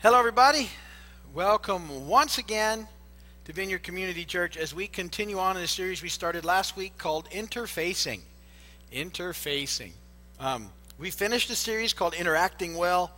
Hello, 0.00 0.18
everybody. 0.18 0.68
Welcome 1.32 2.06
once 2.06 2.36
again 2.36 2.86
to 3.46 3.52
Vineyard 3.54 3.82
Community 3.82 4.26
Church 4.26 4.58
as 4.58 4.74
we 4.74 4.88
continue 4.88 5.38
on 5.38 5.56
in 5.56 5.62
a 5.62 5.66
series 5.66 6.02
we 6.02 6.10
started 6.10 6.44
last 6.44 6.76
week 6.76 6.98
called 6.98 7.30
Interfacing. 7.30 8.20
Interfacing. 8.92 9.92
Um, 10.38 10.68
we 10.98 11.10
finished 11.10 11.48
a 11.48 11.56
series 11.56 11.94
called 11.94 12.12
Interacting 12.12 12.76
Well, 12.76 13.10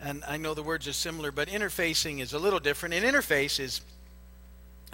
and 0.00 0.22
I 0.24 0.36
know 0.36 0.54
the 0.54 0.62
words 0.62 0.86
are 0.86 0.92
similar, 0.92 1.32
but 1.32 1.48
interfacing 1.48 2.20
is 2.20 2.32
a 2.32 2.38
little 2.38 2.60
different. 2.60 2.94
And 2.94 3.04
interface 3.04 3.58
is, 3.58 3.80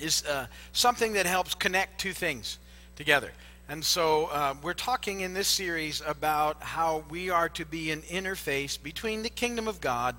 is 0.00 0.24
uh, 0.24 0.46
something 0.72 1.12
that 1.12 1.26
helps 1.26 1.54
connect 1.54 2.00
two 2.00 2.14
things 2.14 2.58
together. 2.96 3.30
And 3.68 3.84
so 3.84 4.26
uh, 4.26 4.54
we're 4.62 4.74
talking 4.74 5.20
in 5.20 5.34
this 5.34 5.48
series 5.48 6.00
about 6.06 6.62
how 6.62 7.04
we 7.10 7.28
are 7.28 7.48
to 7.50 7.66
be 7.66 7.90
an 7.90 8.02
interface 8.02 8.80
between 8.82 9.22
the 9.22 9.28
kingdom 9.28 9.68
of 9.68 9.82
God 9.82 10.16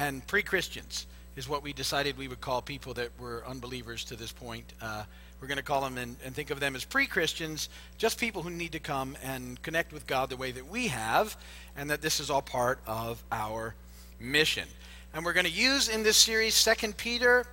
and 0.00 0.26
pre 0.26 0.42
Christians, 0.42 1.06
is 1.36 1.48
what 1.48 1.62
we 1.62 1.72
decided 1.72 2.16
we 2.16 2.28
would 2.28 2.40
call 2.40 2.62
people 2.62 2.94
that 2.94 3.10
were 3.20 3.44
unbelievers 3.46 4.04
to 4.06 4.16
this 4.16 4.32
point. 4.32 4.72
Uh, 4.80 5.04
we're 5.40 5.48
going 5.48 5.58
to 5.58 5.62
call 5.62 5.82
them 5.82 5.96
and, 5.96 6.16
and 6.24 6.34
think 6.34 6.50
of 6.50 6.60
them 6.60 6.74
as 6.74 6.84
pre 6.84 7.06
Christians, 7.06 7.68
just 7.98 8.18
people 8.18 8.42
who 8.42 8.50
need 8.50 8.72
to 8.72 8.80
come 8.80 9.16
and 9.22 9.60
connect 9.62 9.92
with 9.92 10.06
God 10.06 10.30
the 10.30 10.36
way 10.36 10.50
that 10.52 10.68
we 10.68 10.88
have, 10.88 11.36
and 11.76 11.90
that 11.90 12.02
this 12.02 12.18
is 12.18 12.30
all 12.30 12.42
part 12.42 12.80
of 12.86 13.22
our 13.30 13.74
mission. 14.18 14.66
And 15.14 15.24
we're 15.24 15.32
going 15.32 15.46
to 15.46 15.52
use 15.52 15.88
in 15.88 16.02
this 16.02 16.16
series 16.16 16.54
Second 16.54 16.96
Peter, 16.96 17.46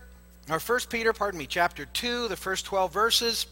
or 0.50 0.60
First 0.60 0.90
Peter, 0.90 1.14
pardon 1.14 1.38
me, 1.38 1.48
chapter 1.48 1.86
2, 1.86 2.30
the 2.30 2.36
first 2.36 2.66
12 2.66 2.94
verses 2.94 3.46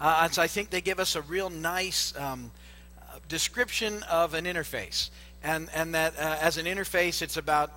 uh, 0.00 0.28
so 0.28 0.42
I 0.42 0.46
think 0.46 0.70
they 0.70 0.80
give 0.82 1.00
us 1.00 1.16
a 1.16 1.22
real 1.22 1.48
nice 1.48 2.12
um, 2.18 2.50
description 3.28 4.02
of 4.04 4.34
an 4.34 4.44
interface. 4.44 5.10
And, 5.42 5.68
and 5.74 5.94
that 5.94 6.14
uh, 6.18 6.38
as 6.40 6.58
an 6.58 6.66
interface, 6.66 7.22
it's 7.22 7.36
about 7.36 7.70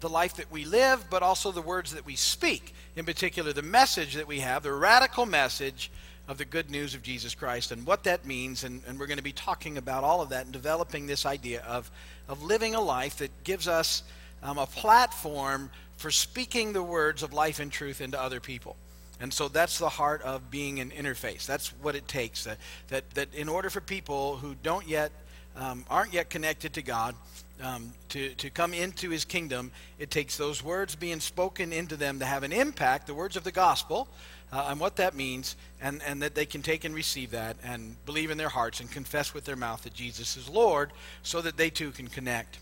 the 0.00 0.08
life 0.08 0.34
that 0.34 0.50
we 0.50 0.64
live, 0.64 1.06
but 1.10 1.22
also 1.22 1.50
the 1.50 1.62
words 1.62 1.92
that 1.94 2.04
we 2.04 2.16
speak. 2.16 2.74
In 2.96 3.04
particular, 3.04 3.52
the 3.52 3.62
message 3.62 4.14
that 4.14 4.26
we 4.26 4.40
have, 4.40 4.62
the 4.62 4.72
radical 4.72 5.26
message 5.26 5.90
of 6.28 6.38
the 6.38 6.44
good 6.44 6.70
news 6.70 6.94
of 6.94 7.02
Jesus 7.02 7.34
Christ 7.34 7.72
and 7.72 7.86
what 7.86 8.04
that 8.04 8.26
means. 8.26 8.64
And, 8.64 8.82
and 8.86 8.98
we're 8.98 9.06
going 9.06 9.18
to 9.18 9.22
be 9.22 9.32
talking 9.32 9.78
about 9.78 10.04
all 10.04 10.20
of 10.20 10.30
that 10.30 10.44
and 10.44 10.52
developing 10.52 11.06
this 11.06 11.24
idea 11.24 11.62
of, 11.62 11.90
of 12.28 12.42
living 12.42 12.74
a 12.74 12.80
life 12.80 13.18
that 13.18 13.30
gives 13.44 13.68
us 13.68 14.02
um, 14.42 14.58
a 14.58 14.66
platform 14.66 15.70
for 15.96 16.10
speaking 16.10 16.72
the 16.72 16.82
words 16.82 17.22
of 17.22 17.32
life 17.32 17.58
and 17.58 17.70
truth 17.72 18.00
into 18.00 18.20
other 18.20 18.40
people. 18.40 18.76
And 19.18 19.32
so 19.32 19.48
that's 19.48 19.78
the 19.78 19.88
heart 19.88 20.20
of 20.22 20.50
being 20.50 20.80
an 20.80 20.90
interface. 20.90 21.46
That's 21.46 21.68
what 21.80 21.94
it 21.94 22.06
takes. 22.06 22.44
That, 22.44 22.58
that, 22.88 23.10
that 23.10 23.34
in 23.34 23.48
order 23.48 23.70
for 23.70 23.80
people 23.80 24.36
who 24.36 24.54
don't 24.62 24.86
yet, 24.86 25.10
um, 25.56 25.84
aren't 25.90 26.12
yet 26.12 26.30
connected 26.30 26.74
to 26.74 26.82
God, 26.82 27.14
um, 27.62 27.92
to, 28.10 28.30
to 28.34 28.50
come 28.50 28.74
into 28.74 29.10
his 29.10 29.24
kingdom, 29.24 29.70
it 29.98 30.10
takes 30.10 30.36
those 30.36 30.62
words 30.62 30.94
being 30.94 31.20
spoken 31.20 31.72
into 31.72 31.96
them 31.96 32.18
to 32.18 32.24
have 32.24 32.42
an 32.42 32.52
impact, 32.52 33.06
the 33.06 33.14
words 33.14 33.36
of 33.36 33.44
the 33.44 33.52
gospel, 33.52 34.08
uh, 34.52 34.66
and 34.68 34.78
what 34.78 34.96
that 34.96 35.14
means, 35.14 35.56
and, 35.80 36.02
and 36.06 36.22
that 36.22 36.34
they 36.34 36.46
can 36.46 36.62
take 36.62 36.84
and 36.84 36.94
receive 36.94 37.30
that 37.30 37.56
and 37.64 37.96
believe 38.04 38.30
in 38.30 38.38
their 38.38 38.48
hearts 38.48 38.80
and 38.80 38.90
confess 38.90 39.34
with 39.34 39.44
their 39.44 39.56
mouth 39.56 39.82
that 39.82 39.94
Jesus 39.94 40.36
is 40.36 40.48
Lord, 40.48 40.90
so 41.22 41.40
that 41.40 41.56
they 41.56 41.70
too 41.70 41.90
can 41.90 42.06
connect 42.06 42.58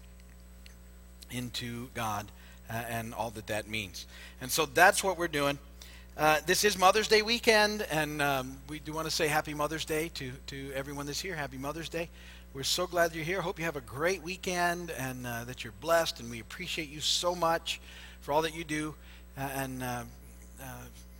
into 1.30 1.88
God 1.94 2.26
uh, 2.70 2.74
and 2.88 3.12
all 3.12 3.30
that 3.30 3.48
that 3.48 3.68
means. 3.68 4.06
And 4.40 4.50
so 4.50 4.66
that's 4.66 5.02
what 5.02 5.18
we're 5.18 5.28
doing. 5.28 5.58
Uh, 6.16 6.38
this 6.46 6.62
is 6.62 6.78
Mother's 6.78 7.08
Day 7.08 7.22
weekend, 7.22 7.82
and 7.90 8.22
um, 8.22 8.56
we 8.68 8.78
do 8.78 8.92
want 8.92 9.06
to 9.08 9.10
say 9.10 9.26
Happy 9.26 9.52
Mother's 9.52 9.84
Day 9.84 10.10
to, 10.14 10.30
to 10.46 10.72
everyone 10.72 11.06
that's 11.06 11.20
here. 11.20 11.34
Happy 11.34 11.58
Mother's 11.58 11.88
Day. 11.88 12.08
We're 12.54 12.62
so 12.62 12.86
glad 12.86 13.16
you're 13.16 13.24
here. 13.24 13.40
Hope 13.40 13.58
you 13.58 13.64
have 13.64 13.74
a 13.74 13.80
great 13.80 14.22
weekend 14.22 14.92
and 14.92 15.26
uh, 15.26 15.42
that 15.42 15.64
you're 15.64 15.72
blessed, 15.80 16.20
and 16.20 16.30
we 16.30 16.38
appreciate 16.38 16.88
you 16.88 17.00
so 17.00 17.34
much 17.34 17.80
for 18.20 18.30
all 18.30 18.42
that 18.42 18.54
you 18.54 18.62
do. 18.62 18.94
Uh, 19.36 19.40
and, 19.56 19.82
uh, 19.82 20.04
uh, 20.62 20.64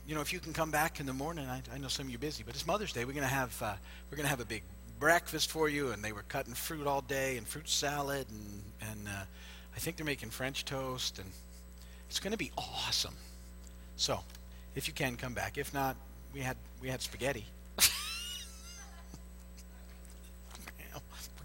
you 0.07 0.15
know, 0.15 0.21
if 0.21 0.33
you 0.33 0.39
can 0.39 0.53
come 0.53 0.71
back 0.71 1.01
in 1.01 1.07
the 1.07 1.13
morning, 1.13 1.49
I, 1.49 1.61
I 1.75 1.79
know 1.79 1.89
some 1.89 2.07
of 2.07 2.11
you 2.11 2.19
are 2.19 2.21
busy, 2.21 2.45
but 2.47 2.55
it's 2.55 2.69
Mother's 2.69 2.93
Day. 2.93 3.05
We're 3.05 3.15
going 3.15 3.27
to 3.27 3.35
have, 3.35 3.61
we're 3.61 4.17
going 4.17 4.27
to 4.27 4.31
have 4.31 4.39
a 4.39 4.45
big 4.45 4.63
breakfast 5.01 5.51
for 5.51 5.69
you, 5.69 5.91
and 5.91 6.05
they 6.05 6.13
were 6.13 6.23
cutting 6.29 6.55
fruit 6.55 6.87
all 6.87 7.01
day 7.01 7.37
and 7.37 7.49
fruit 7.49 7.69
salad, 7.69 8.27
and, 8.31 8.91
and 8.93 9.09
I 9.09 9.81
think 9.81 9.97
they're 9.97 10.07
making 10.07 10.31
French 10.31 10.65
toast, 10.65 11.19
and 11.19 11.29
it's 12.09 12.21
going 12.21 12.31
to 12.31 12.39
be 12.39 12.53
awesome. 12.57 13.17
So, 13.97 14.21
if 14.77 14.87
you 14.87 14.95
can 14.95 15.17
come 15.17 15.35
back. 15.35 15.59
If 15.59 15.75
not, 15.75 15.97
we 16.33 16.39
had 16.39 16.57
we 16.81 16.91
had 16.91 17.03
spaghetti. 17.03 17.45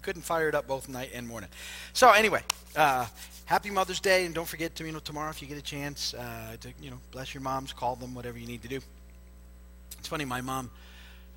Couldn't 0.00 0.22
fire 0.22 0.48
it 0.48 0.54
up 0.54 0.66
both 0.66 0.88
night 0.88 1.10
and 1.14 1.26
morning. 1.26 1.48
So 1.92 2.10
anyway, 2.10 2.42
uh, 2.76 3.06
happy 3.44 3.70
Mother's 3.70 4.00
Day, 4.00 4.26
and 4.26 4.34
don't 4.34 4.48
forget 4.48 4.74
to 4.76 4.84
you 4.84 4.92
know 4.92 4.98
tomorrow 4.98 5.30
if 5.30 5.42
you 5.42 5.48
get 5.48 5.58
a 5.58 5.62
chance 5.62 6.14
uh, 6.14 6.56
to 6.60 6.72
you 6.80 6.90
know 6.90 6.98
bless 7.10 7.34
your 7.34 7.42
moms, 7.42 7.72
call 7.72 7.96
them, 7.96 8.14
whatever 8.14 8.38
you 8.38 8.46
need 8.46 8.62
to 8.62 8.68
do. 8.68 8.80
It's 9.98 10.08
funny, 10.08 10.24
my 10.24 10.40
mom, 10.40 10.70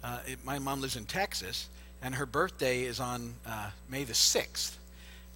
uh, 0.03 0.19
it, 0.25 0.39
my 0.45 0.59
mom 0.59 0.81
lives 0.81 0.95
in 0.95 1.05
Texas, 1.05 1.69
and 2.01 2.15
her 2.15 2.25
birthday 2.25 2.83
is 2.83 2.99
on 2.99 3.33
uh, 3.45 3.69
May 3.89 4.03
the 4.03 4.13
sixth, 4.13 4.77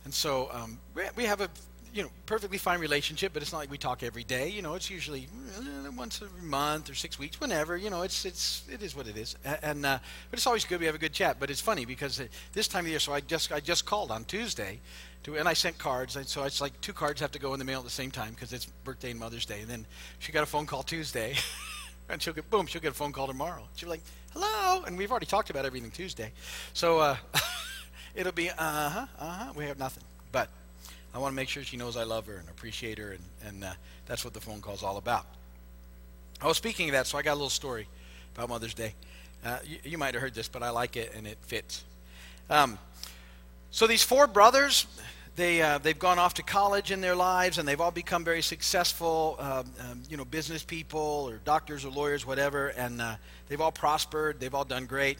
and 0.05 0.13
so 0.13 0.49
um, 0.53 0.79
we, 0.93 1.03
we 1.15 1.23
have 1.25 1.41
a 1.41 1.49
you 1.97 2.03
know, 2.03 2.09
perfectly 2.27 2.59
fine 2.59 2.79
relationship, 2.79 3.33
but 3.33 3.41
it's 3.41 3.51
not 3.51 3.57
like 3.57 3.71
we 3.71 3.77
talk 3.79 4.03
every 4.03 4.23
day. 4.23 4.49
You 4.49 4.61
know, 4.61 4.75
it's 4.75 4.87
usually 4.87 5.27
uh, 5.57 5.89
once 5.97 6.21
a 6.21 6.43
month 6.43 6.91
or 6.91 6.93
six 6.93 7.17
weeks, 7.17 7.41
whenever. 7.41 7.75
You 7.75 7.89
know, 7.89 8.03
it's 8.03 8.23
it's 8.23 8.61
it 8.71 8.83
is 8.83 8.95
what 8.95 9.07
it 9.07 9.17
is. 9.17 9.35
And 9.63 9.83
uh, 9.83 9.97
but 10.29 10.37
it's 10.37 10.45
always 10.45 10.63
good 10.63 10.79
we 10.79 10.85
have 10.85 10.93
a 10.93 10.99
good 10.99 11.11
chat. 11.11 11.37
But 11.39 11.49
it's 11.49 11.59
funny 11.59 11.85
because 11.85 12.21
this 12.53 12.67
time 12.67 12.85
of 12.85 12.91
year, 12.91 12.99
so 12.99 13.13
I 13.13 13.21
just 13.21 13.51
I 13.51 13.59
just 13.59 13.87
called 13.87 14.11
on 14.11 14.25
Tuesday, 14.25 14.79
to 15.23 15.37
and 15.37 15.49
I 15.49 15.53
sent 15.53 15.79
cards. 15.79 16.15
And 16.15 16.27
so 16.27 16.43
it's 16.43 16.61
like 16.61 16.79
two 16.81 16.93
cards 16.93 17.19
have 17.19 17.31
to 17.31 17.39
go 17.39 17.53
in 17.53 17.59
the 17.59 17.65
mail 17.65 17.79
at 17.79 17.85
the 17.85 17.89
same 17.89 18.11
time 18.11 18.33
because 18.33 18.53
it's 18.53 18.67
birthday 18.83 19.09
and 19.09 19.19
Mother's 19.19 19.47
Day. 19.47 19.61
And 19.61 19.69
then 19.69 19.87
she 20.19 20.31
got 20.31 20.43
a 20.43 20.45
phone 20.45 20.67
call 20.67 20.83
Tuesday, 20.83 21.33
and 22.09 22.21
she'll 22.21 22.35
get 22.35 22.47
boom, 22.51 22.67
she'll 22.67 22.81
get 22.81 22.91
a 22.91 22.93
phone 22.95 23.11
call 23.11 23.25
tomorrow. 23.25 23.67
She'll 23.75 23.87
be 23.87 23.93
like, 23.93 24.03
hello, 24.33 24.83
and 24.83 24.99
we've 24.99 25.09
already 25.09 25.25
talked 25.25 25.49
about 25.49 25.65
everything 25.65 25.89
Tuesday, 25.89 26.31
so 26.73 26.99
uh, 26.99 27.17
it'll 28.15 28.33
be 28.33 28.51
uh 28.51 28.55
huh, 28.59 29.05
uh 29.17 29.31
huh. 29.31 29.53
We 29.55 29.65
have 29.65 29.79
nothing, 29.79 30.03
but. 30.31 30.47
I 31.17 31.19
want 31.19 31.31
to 31.31 31.35
make 31.35 31.49
sure 31.49 31.63
she 31.63 31.77
knows 31.77 31.97
I 31.97 32.03
love 32.03 32.27
her 32.27 32.35
and 32.35 32.47
appreciate 32.47 32.99
her, 32.99 33.13
and, 33.13 33.23
and 33.43 33.63
uh, 33.63 33.73
that's 34.05 34.23
what 34.23 34.35
the 34.35 34.39
phone 34.39 34.61
call 34.61 34.75
is 34.75 34.83
all 34.83 34.97
about. 34.97 35.25
I 36.39 36.45
was 36.45 36.57
speaking 36.57 36.89
of 36.89 36.93
that, 36.93 37.07
so 37.07 37.17
I 37.17 37.23
got 37.23 37.31
a 37.31 37.33
little 37.33 37.49
story 37.49 37.87
about 38.35 38.49
Mother's 38.49 38.75
Day. 38.75 38.93
Uh, 39.43 39.57
you, 39.65 39.77
you, 39.83 39.97
might 39.97 40.13
have 40.13 40.21
heard 40.21 40.35
this, 40.35 40.47
but 40.47 40.61
I 40.61 40.69
like 40.69 40.95
it 40.95 41.13
and 41.15 41.25
it 41.25 41.39
fits. 41.41 41.83
Um, 42.51 42.77
so 43.71 43.87
these 43.87 44.03
four 44.03 44.27
brothers, 44.27 44.85
they 45.35 45.59
uh, 45.59 45.79
they've 45.79 45.97
gone 45.97 46.19
off 46.19 46.35
to 46.35 46.43
college 46.43 46.91
in 46.91 47.01
their 47.01 47.15
lives, 47.15 47.57
and 47.57 47.67
they've 47.67 47.81
all 47.81 47.89
become 47.89 48.23
very 48.23 48.43
successful, 48.43 49.37
um, 49.39 49.71
um, 49.89 50.03
you 50.11 50.17
know, 50.17 50.25
business 50.25 50.61
people 50.61 51.25
or 51.27 51.37
doctors 51.45 51.83
or 51.83 51.89
lawyers, 51.89 52.27
whatever, 52.27 52.67
and 52.67 53.01
uh, 53.01 53.15
they've 53.49 53.59
all 53.59 53.71
prospered. 53.71 54.39
They've 54.39 54.53
all 54.53 54.65
done 54.65 54.85
great. 54.85 55.17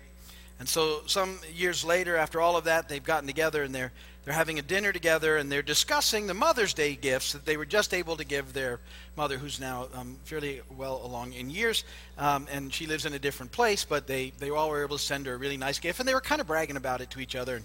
And 0.60 0.70
so 0.70 1.02
some 1.08 1.40
years 1.56 1.84
later, 1.84 2.18
after 2.18 2.40
all 2.40 2.56
of 2.56 2.66
that, 2.66 2.88
they've 2.88 3.04
gotten 3.04 3.26
together 3.26 3.64
and 3.64 3.74
they're 3.74 3.92
they're 4.28 4.36
having 4.36 4.60
a 4.60 4.62
dinner 4.62 4.92
together 4.92 5.38
and 5.38 5.50
they're 5.50 5.62
discussing 5.62 6.28
the 6.28 6.34
Mother's 6.34 6.74
Day 6.74 6.96
gifts 6.96 7.32
that 7.32 7.46
they 7.46 7.56
were 7.56 7.66
just 7.66 7.94
able 7.94 8.18
to 8.18 8.26
give 8.26 8.52
their 8.52 8.82
mother, 9.16 9.38
who's 9.38 9.58
now 9.58 9.88
um, 9.94 10.18
fairly 10.26 10.60
well 10.76 11.00
along 11.02 11.32
in 11.32 11.50
years, 11.50 11.86
um, 12.18 12.46
and 12.52 12.74
she 12.74 12.88
lives 12.88 13.06
in 13.06 13.14
a 13.14 13.20
different 13.20 13.54
place. 13.54 13.86
But 13.86 14.06
they 14.06 14.34
they 14.38 14.50
all 14.50 14.70
were 14.70 14.84
able 14.84 14.98
to 14.98 15.02
send 15.02 15.28
her 15.28 15.36
a 15.36 15.38
really 15.38 15.56
nice 15.56 15.80
gift, 15.80 16.02
and 16.02 16.10
they 16.10 16.14
were 16.14 16.20
kind 16.20 16.42
of 16.42 16.48
bragging 16.48 16.76
about 16.76 17.00
it 17.00 17.10
to 17.12 17.22
each 17.22 17.38
other. 17.38 17.62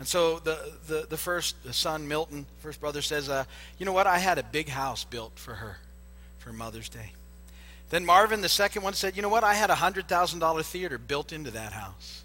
And 0.00 0.08
so 0.08 0.40
the 0.40 0.72
the, 0.88 1.06
the 1.08 1.16
first 1.16 1.54
son, 1.72 2.08
Milton, 2.08 2.46
first 2.58 2.80
brother, 2.80 3.00
says, 3.00 3.28
uh, 3.28 3.44
"You 3.78 3.86
know 3.86 3.92
what? 3.92 4.08
I 4.08 4.18
had 4.18 4.38
a 4.38 4.42
big 4.42 4.68
house 4.68 5.04
built 5.04 5.38
for 5.38 5.54
her, 5.54 5.78
for 6.40 6.52
Mother's 6.52 6.88
Day." 6.88 7.12
Then 7.90 8.04
Marvin, 8.04 8.40
the 8.40 8.48
second 8.48 8.82
one, 8.82 8.94
said, 8.94 9.14
"You 9.14 9.22
know 9.22 9.28
what? 9.28 9.44
I 9.44 9.54
had 9.54 9.70
a 9.70 9.76
hundred 9.76 10.08
thousand 10.08 10.40
dollar 10.40 10.64
theater 10.64 10.98
built 10.98 11.32
into 11.32 11.52
that 11.52 11.72
house." 11.72 12.24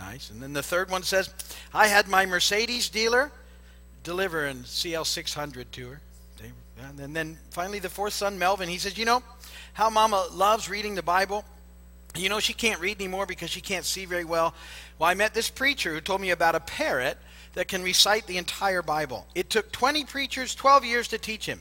Nice. 0.00 0.30
And 0.30 0.42
then 0.42 0.52
the 0.52 0.62
third 0.62 0.90
one 0.90 1.02
says, 1.02 1.32
I 1.74 1.86
had 1.86 2.08
my 2.08 2.24
Mercedes 2.26 2.88
dealer 2.88 3.30
deliver 4.02 4.46
an 4.46 4.58
CL600 4.58 5.66
to 5.72 5.88
her. 5.88 6.00
And 6.98 7.14
then 7.14 7.36
finally, 7.50 7.78
the 7.78 7.90
fourth 7.90 8.14
son, 8.14 8.38
Melvin, 8.38 8.68
he 8.68 8.78
says, 8.78 8.96
You 8.96 9.04
know 9.04 9.22
how 9.74 9.90
mama 9.90 10.26
loves 10.32 10.70
reading 10.70 10.94
the 10.94 11.02
Bible? 11.02 11.44
You 12.16 12.28
know, 12.28 12.40
she 12.40 12.54
can't 12.54 12.80
read 12.80 12.98
anymore 12.98 13.26
because 13.26 13.50
she 13.50 13.60
can't 13.60 13.84
see 13.84 14.06
very 14.06 14.24
well. 14.24 14.54
Well, 14.98 15.10
I 15.10 15.14
met 15.14 15.34
this 15.34 15.50
preacher 15.50 15.92
who 15.92 16.00
told 16.00 16.20
me 16.22 16.30
about 16.30 16.54
a 16.54 16.60
parrot 16.60 17.18
that 17.52 17.68
can 17.68 17.82
recite 17.82 18.26
the 18.26 18.38
entire 18.38 18.82
Bible. 18.82 19.26
It 19.34 19.50
took 19.50 19.70
20 19.72 20.04
preachers 20.06 20.54
12 20.54 20.84
years 20.84 21.08
to 21.08 21.18
teach 21.18 21.46
him. 21.46 21.60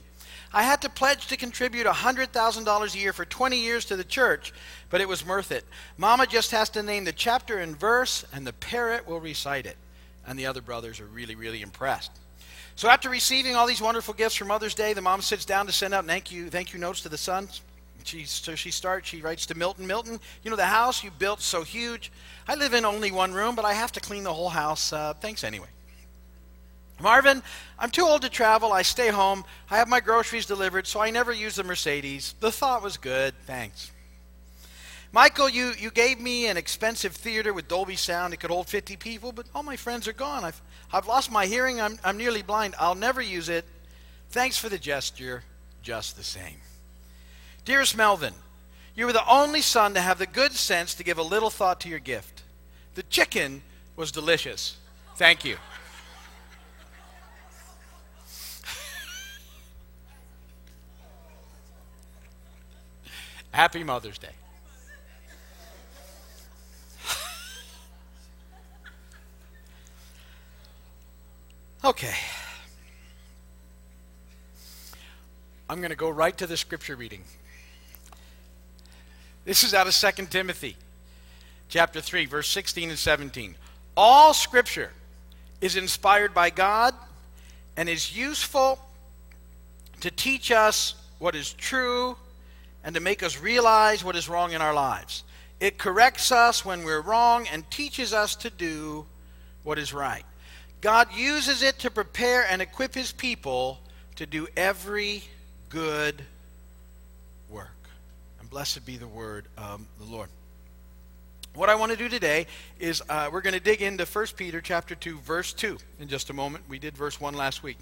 I 0.51 0.63
had 0.63 0.81
to 0.81 0.89
pledge 0.89 1.27
to 1.27 1.37
contribute 1.37 1.85
$100,000 1.85 2.95
a 2.95 2.97
year 2.97 3.13
for 3.13 3.25
20 3.25 3.59
years 3.59 3.85
to 3.85 3.95
the 3.95 4.03
church, 4.03 4.53
but 4.89 5.01
it 5.01 5.07
was 5.07 5.25
worth 5.25 5.51
it. 5.51 5.65
Mama 5.97 6.25
just 6.25 6.51
has 6.51 6.69
to 6.69 6.83
name 6.83 7.03
the 7.03 7.11
chapter 7.11 7.57
and 7.57 7.77
verse, 7.77 8.25
and 8.33 8.45
the 8.45 8.53
parrot 8.53 9.07
will 9.07 9.19
recite 9.19 9.65
it. 9.65 9.77
And 10.27 10.37
the 10.37 10.45
other 10.45 10.61
brothers 10.61 10.99
are 10.99 11.05
really, 11.05 11.35
really 11.35 11.61
impressed. 11.61 12.11
So 12.75 12.87
after 12.87 13.09
receiving 13.09 13.55
all 13.55 13.67
these 13.67 13.81
wonderful 13.81 14.13
gifts 14.13 14.35
for 14.35 14.45
Mother's 14.45 14.73
Day, 14.73 14.93
the 14.93 15.01
mom 15.01 15.21
sits 15.21 15.43
down 15.45 15.65
to 15.65 15.71
send 15.71 15.93
out 15.93 16.05
thank 16.05 16.31
you, 16.31 16.49
thank 16.49 16.73
you 16.73 16.79
notes 16.79 17.01
to 17.01 17.09
the 17.09 17.17
sons. 17.17 17.61
She, 18.05 18.23
so 18.23 18.55
she 18.55 18.71
starts, 18.71 19.09
she 19.09 19.21
writes 19.21 19.45
to 19.47 19.57
Milton, 19.57 19.85
Milton, 19.85 20.19
you 20.43 20.49
know, 20.49 20.55
the 20.55 20.65
house 20.65 21.03
you 21.03 21.11
built 21.11 21.41
so 21.41 21.63
huge. 21.63 22.11
I 22.47 22.55
live 22.55 22.73
in 22.73 22.85
only 22.85 23.11
one 23.11 23.33
room, 23.33 23.55
but 23.55 23.65
I 23.65 23.73
have 23.73 23.91
to 23.91 23.99
clean 23.99 24.23
the 24.23 24.33
whole 24.33 24.49
house. 24.49 24.93
Uh, 24.93 25.13
thanks 25.13 25.43
anyway. 25.43 25.67
Marvin, 27.01 27.43
I'm 27.77 27.89
too 27.89 28.03
old 28.03 28.21
to 28.23 28.29
travel. 28.29 28.71
I 28.71 28.81
stay 28.81 29.09
home. 29.09 29.43
I 29.69 29.77
have 29.77 29.87
my 29.87 29.99
groceries 29.99 30.45
delivered, 30.45 30.87
so 30.87 30.99
I 30.99 31.11
never 31.11 31.31
use 31.31 31.55
the 31.55 31.63
Mercedes. 31.63 32.35
The 32.39 32.51
thought 32.51 32.81
was 32.81 32.97
good. 32.97 33.33
Thanks. 33.45 33.91
Michael, 35.11 35.49
you, 35.49 35.73
you 35.77 35.89
gave 35.89 36.19
me 36.19 36.47
an 36.47 36.55
expensive 36.55 37.15
theater 37.15 37.51
with 37.51 37.67
Dolby 37.67 37.95
sound. 37.95 38.31
It 38.33 38.37
could 38.37 38.51
hold 38.51 38.67
50 38.67 38.95
people, 38.97 39.31
but 39.31 39.47
all 39.55 39.63
my 39.63 39.75
friends 39.75 40.07
are 40.07 40.13
gone. 40.13 40.43
I've, 40.43 40.61
I've 40.93 41.07
lost 41.07 41.31
my 41.31 41.47
hearing. 41.47 41.81
I'm, 41.81 41.97
I'm 42.03 42.17
nearly 42.17 42.43
blind. 42.43 42.75
I'll 42.79 42.93
never 42.93 43.19
use 43.19 43.49
it. 43.49 43.65
Thanks 44.29 44.55
for 44.57 44.69
the 44.69 44.77
gesture, 44.77 45.43
just 45.81 46.15
the 46.15 46.23
same. 46.23 46.57
Dearest 47.65 47.97
Melvin, 47.97 48.35
you 48.95 49.07
were 49.07 49.13
the 49.13 49.27
only 49.27 49.61
son 49.61 49.95
to 49.95 50.01
have 50.01 50.19
the 50.19 50.27
good 50.27 50.53
sense 50.53 50.93
to 50.95 51.03
give 51.03 51.17
a 51.17 51.23
little 51.23 51.49
thought 51.49 51.79
to 51.81 51.89
your 51.89 51.97
gift. 51.97 52.43
The 52.93 53.01
chicken 53.03 53.63
was 53.95 54.11
delicious. 54.11 54.77
Thank 55.15 55.43
you. 55.43 55.55
Happy 63.51 63.83
Mother's 63.83 64.19
Day. 64.19 64.29
Okay. 71.89 72.13
I'm 75.67 75.79
going 75.79 75.89
to 75.89 75.95
go 75.95 76.11
right 76.11 76.37
to 76.37 76.45
the 76.45 76.55
scripture 76.55 76.95
reading. 76.95 77.23
This 79.43 79.63
is 79.63 79.73
out 79.73 79.87
of 79.87 79.95
2 79.95 80.25
Timothy 80.27 80.77
chapter 81.67 81.99
3 81.99 82.27
verse 82.27 82.47
16 82.47 82.91
and 82.91 82.99
17. 82.99 83.55
All 83.97 84.35
scripture 84.35 84.91
is 85.61 85.75
inspired 85.75 86.31
by 86.31 86.51
God 86.51 86.93
and 87.75 87.89
is 87.89 88.15
useful 88.15 88.77
to 90.01 90.11
teach 90.11 90.51
us 90.51 90.93
what 91.17 91.33
is 91.33 91.53
true 91.53 92.15
and 92.83 92.93
to 92.93 93.01
make 93.01 93.23
us 93.23 93.41
realize 93.41 94.03
what 94.03 94.15
is 94.15 94.29
wrong 94.29 94.51
in 94.51 94.61
our 94.61 94.75
lives. 94.75 95.23
It 95.59 95.79
corrects 95.79 96.31
us 96.31 96.63
when 96.63 96.83
we're 96.83 97.01
wrong 97.01 97.47
and 97.51 97.67
teaches 97.71 98.13
us 98.13 98.35
to 98.35 98.51
do 98.51 99.07
what 99.63 99.79
is 99.79 99.91
right. 99.91 100.23
God 100.81 101.13
uses 101.13 101.61
it 101.61 101.79
to 101.79 101.91
prepare 101.91 102.45
and 102.49 102.61
equip 102.61 102.93
his 102.93 103.11
people 103.11 103.79
to 104.15 104.25
do 104.25 104.47
every 104.55 105.23
good 105.69 106.21
work. 107.49 107.69
And 108.39 108.49
blessed 108.49 108.85
be 108.85 108.97
the 108.97 109.07
word 109.07 109.45
of 109.57 109.81
the 109.99 110.05
Lord. 110.05 110.29
What 111.55 111.69
I 111.69 111.75
want 111.75 111.91
to 111.91 111.97
do 111.97 112.07
today 112.07 112.47
is 112.79 113.01
uh, 113.09 113.29
we're 113.31 113.41
going 113.41 113.55
to 113.55 113.59
dig 113.59 113.81
into 113.81 114.05
1 114.05 114.25
Peter 114.37 114.61
chapter 114.61 114.95
2 114.95 115.17
verse 115.19 115.51
2 115.51 115.77
in 115.99 116.07
just 116.07 116.29
a 116.29 116.33
moment. 116.33 116.63
We 116.69 116.79
did 116.79 116.95
verse 116.95 117.19
1 117.19 117.33
last 117.33 117.63
week. 117.63 117.77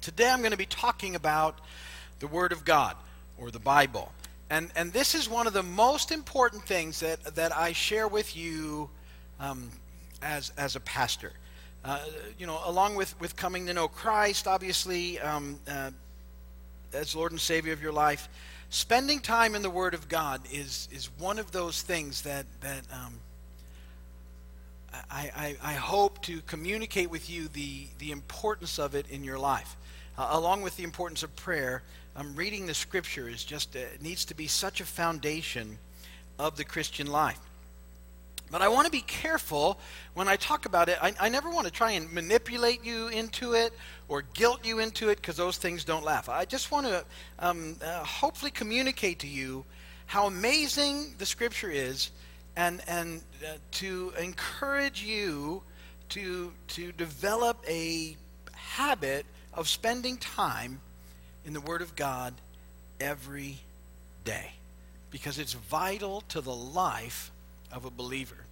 Today 0.00 0.30
I'm 0.30 0.38
going 0.38 0.52
to 0.52 0.56
be 0.56 0.66
talking 0.66 1.14
about 1.14 1.58
the 2.20 2.26
word 2.26 2.52
of 2.52 2.64
God 2.64 2.96
or 3.36 3.50
the 3.50 3.58
Bible. 3.58 4.12
And, 4.48 4.70
and 4.76 4.92
this 4.92 5.14
is 5.14 5.28
one 5.28 5.46
of 5.46 5.52
the 5.52 5.62
most 5.62 6.12
important 6.12 6.62
things 6.62 7.00
that, 7.00 7.34
that 7.34 7.54
I 7.54 7.72
share 7.72 8.08
with 8.08 8.36
you 8.36 8.88
um, 9.40 9.70
as, 10.22 10.52
as 10.56 10.76
a 10.76 10.80
pastor. 10.80 11.32
Uh, 11.86 12.00
you 12.36 12.48
know, 12.48 12.60
along 12.64 12.96
with, 12.96 13.18
with 13.20 13.36
coming 13.36 13.64
to 13.64 13.72
know 13.72 13.86
Christ, 13.86 14.48
obviously, 14.48 15.20
um, 15.20 15.60
uh, 15.70 15.92
as 16.92 17.14
Lord 17.14 17.30
and 17.30 17.40
Savior 17.40 17.72
of 17.72 17.80
your 17.80 17.92
life, 17.92 18.28
spending 18.70 19.20
time 19.20 19.54
in 19.54 19.62
the 19.62 19.70
Word 19.70 19.94
of 19.94 20.08
God 20.08 20.40
is, 20.52 20.88
is 20.90 21.10
one 21.18 21.38
of 21.38 21.52
those 21.52 21.82
things 21.82 22.22
that, 22.22 22.44
that 22.60 22.82
um, 22.92 23.20
I, 25.08 25.30
I, 25.36 25.56
I, 25.62 25.74
hope 25.74 26.20
to 26.22 26.40
communicate 26.40 27.08
with 27.08 27.30
you 27.30 27.46
the, 27.46 27.86
the 28.00 28.10
importance 28.10 28.80
of 28.80 28.96
it 28.96 29.08
in 29.08 29.22
your 29.22 29.38
life. 29.38 29.76
Uh, 30.18 30.30
along 30.32 30.62
with 30.62 30.76
the 30.76 30.82
importance 30.82 31.22
of 31.22 31.36
prayer, 31.36 31.84
um, 32.16 32.34
reading 32.34 32.66
the 32.66 32.74
Scripture 32.74 33.28
is 33.28 33.44
just, 33.44 33.76
uh, 33.76 33.80
needs 34.00 34.24
to 34.24 34.34
be 34.34 34.48
such 34.48 34.80
a 34.80 34.84
foundation 34.84 35.78
of 36.36 36.56
the 36.56 36.64
Christian 36.64 37.06
life. 37.06 37.38
But 38.50 38.62
I 38.62 38.68
want 38.68 38.86
to 38.86 38.92
be 38.92 39.00
careful 39.00 39.78
when 40.14 40.28
I 40.28 40.36
talk 40.36 40.66
about 40.66 40.88
it. 40.88 40.98
I, 41.02 41.14
I 41.20 41.28
never 41.28 41.50
want 41.50 41.66
to 41.66 41.72
try 41.72 41.92
and 41.92 42.12
manipulate 42.12 42.84
you 42.84 43.08
into 43.08 43.54
it 43.54 43.72
or 44.08 44.22
guilt 44.34 44.64
you 44.64 44.78
into 44.78 45.08
it 45.08 45.16
because 45.16 45.36
those 45.36 45.56
things 45.56 45.84
don't 45.84 46.04
laugh. 46.04 46.28
I 46.28 46.44
just 46.44 46.70
want 46.70 46.86
to 46.86 47.04
um, 47.40 47.76
uh, 47.84 48.04
hopefully 48.04 48.52
communicate 48.52 49.18
to 49.20 49.26
you 49.26 49.64
how 50.06 50.26
amazing 50.26 51.14
the 51.18 51.26
Scripture 51.26 51.70
is 51.70 52.10
and, 52.56 52.80
and 52.86 53.22
uh, 53.44 53.54
to 53.72 54.12
encourage 54.18 55.02
you 55.02 55.62
to, 56.10 56.52
to 56.68 56.92
develop 56.92 57.58
a 57.68 58.16
habit 58.52 59.26
of 59.52 59.68
spending 59.68 60.16
time 60.18 60.80
in 61.44 61.52
the 61.52 61.60
Word 61.60 61.82
of 61.82 61.96
God 61.96 62.32
every 63.00 63.58
day 64.24 64.52
because 65.10 65.38
it's 65.38 65.54
vital 65.54 66.22
to 66.28 66.40
the 66.40 66.54
life 66.54 67.32
of 67.72 67.84
a 67.84 67.90
believer. 67.90 68.46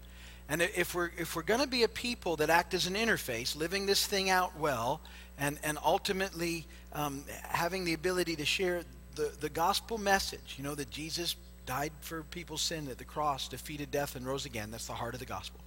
And 0.48 0.60
if 0.60 0.94
we're, 0.94 1.10
if 1.16 1.34
we're 1.34 1.42
going 1.42 1.60
to 1.60 1.66
be 1.66 1.84
a 1.84 1.88
people 1.88 2.36
that 2.36 2.50
act 2.50 2.74
as 2.74 2.86
an 2.86 2.94
interface, 2.94 3.56
living 3.56 3.86
this 3.86 4.06
thing 4.06 4.28
out 4.28 4.58
well, 4.58 5.00
and, 5.38 5.58
and 5.64 5.78
ultimately 5.82 6.66
um, 6.92 7.24
having 7.48 7.84
the 7.84 7.94
ability 7.94 8.36
to 8.36 8.44
share 8.44 8.82
the, 9.14 9.32
the 9.40 9.48
gospel 9.48 9.96
message, 9.96 10.56
you 10.58 10.64
know, 10.64 10.74
that 10.74 10.90
Jesus 10.90 11.36
died 11.66 11.92
for 12.00 12.24
people's 12.24 12.60
sin 12.60 12.88
at 12.88 12.98
the 12.98 13.04
cross, 13.04 13.48
defeated 13.48 13.90
death, 13.90 14.16
and 14.16 14.26
rose 14.26 14.44
again. 14.44 14.70
That's 14.70 14.86
the 14.86 14.92
heart 14.92 15.14
of 15.14 15.20
the 15.20 15.26
gospel. 15.26 15.60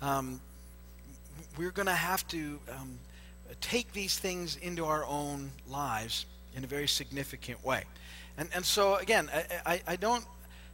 Um, 0.00 0.40
we're 1.58 1.72
going 1.72 1.86
to 1.86 1.92
have 1.92 2.26
to 2.28 2.60
um, 2.78 2.98
take 3.60 3.92
these 3.92 4.18
things 4.18 4.56
into 4.56 4.84
our 4.84 5.04
own 5.04 5.50
lives 5.68 6.26
in 6.54 6.64
a 6.64 6.66
very 6.66 6.86
significant 6.86 7.64
way. 7.64 7.84
And, 8.38 8.48
and 8.54 8.64
so, 8.64 8.96
again, 8.96 9.30
I, 9.34 9.44
I, 9.66 9.82
I 9.88 9.96
don't, 9.96 10.24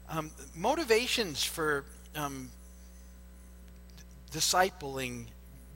um, 0.08 0.30
motivations 0.54 1.44
for 1.44 1.84
um, 2.14 2.50
discipling 4.30 5.26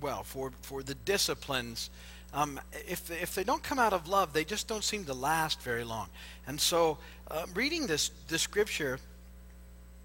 well, 0.01 0.23
for, 0.23 0.53
for 0.63 0.83
the 0.83 0.95
disciplines, 0.95 1.91
um, 2.35 2.61
if, 2.87 3.11
if 3.11 3.35
they 3.35 3.45
don't 3.45 3.63
come 3.63 3.79
out 3.79 3.93
of 3.93 4.09
love, 4.09 4.33
they 4.33 4.45
just 4.45 4.69
don't 4.69 4.85
seem 4.85 5.05
to 5.05 5.15
last 5.15 5.63
very 5.63 5.85
long. 5.85 6.09
And 6.47 6.61
so, 6.61 6.99
uh, 7.31 7.47
reading 7.55 7.87
this, 7.87 8.11
this 8.29 8.43
scripture 8.43 8.99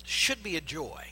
should 0.03 0.41
be 0.41 0.55
a 0.55 0.61
joy. 0.61 1.07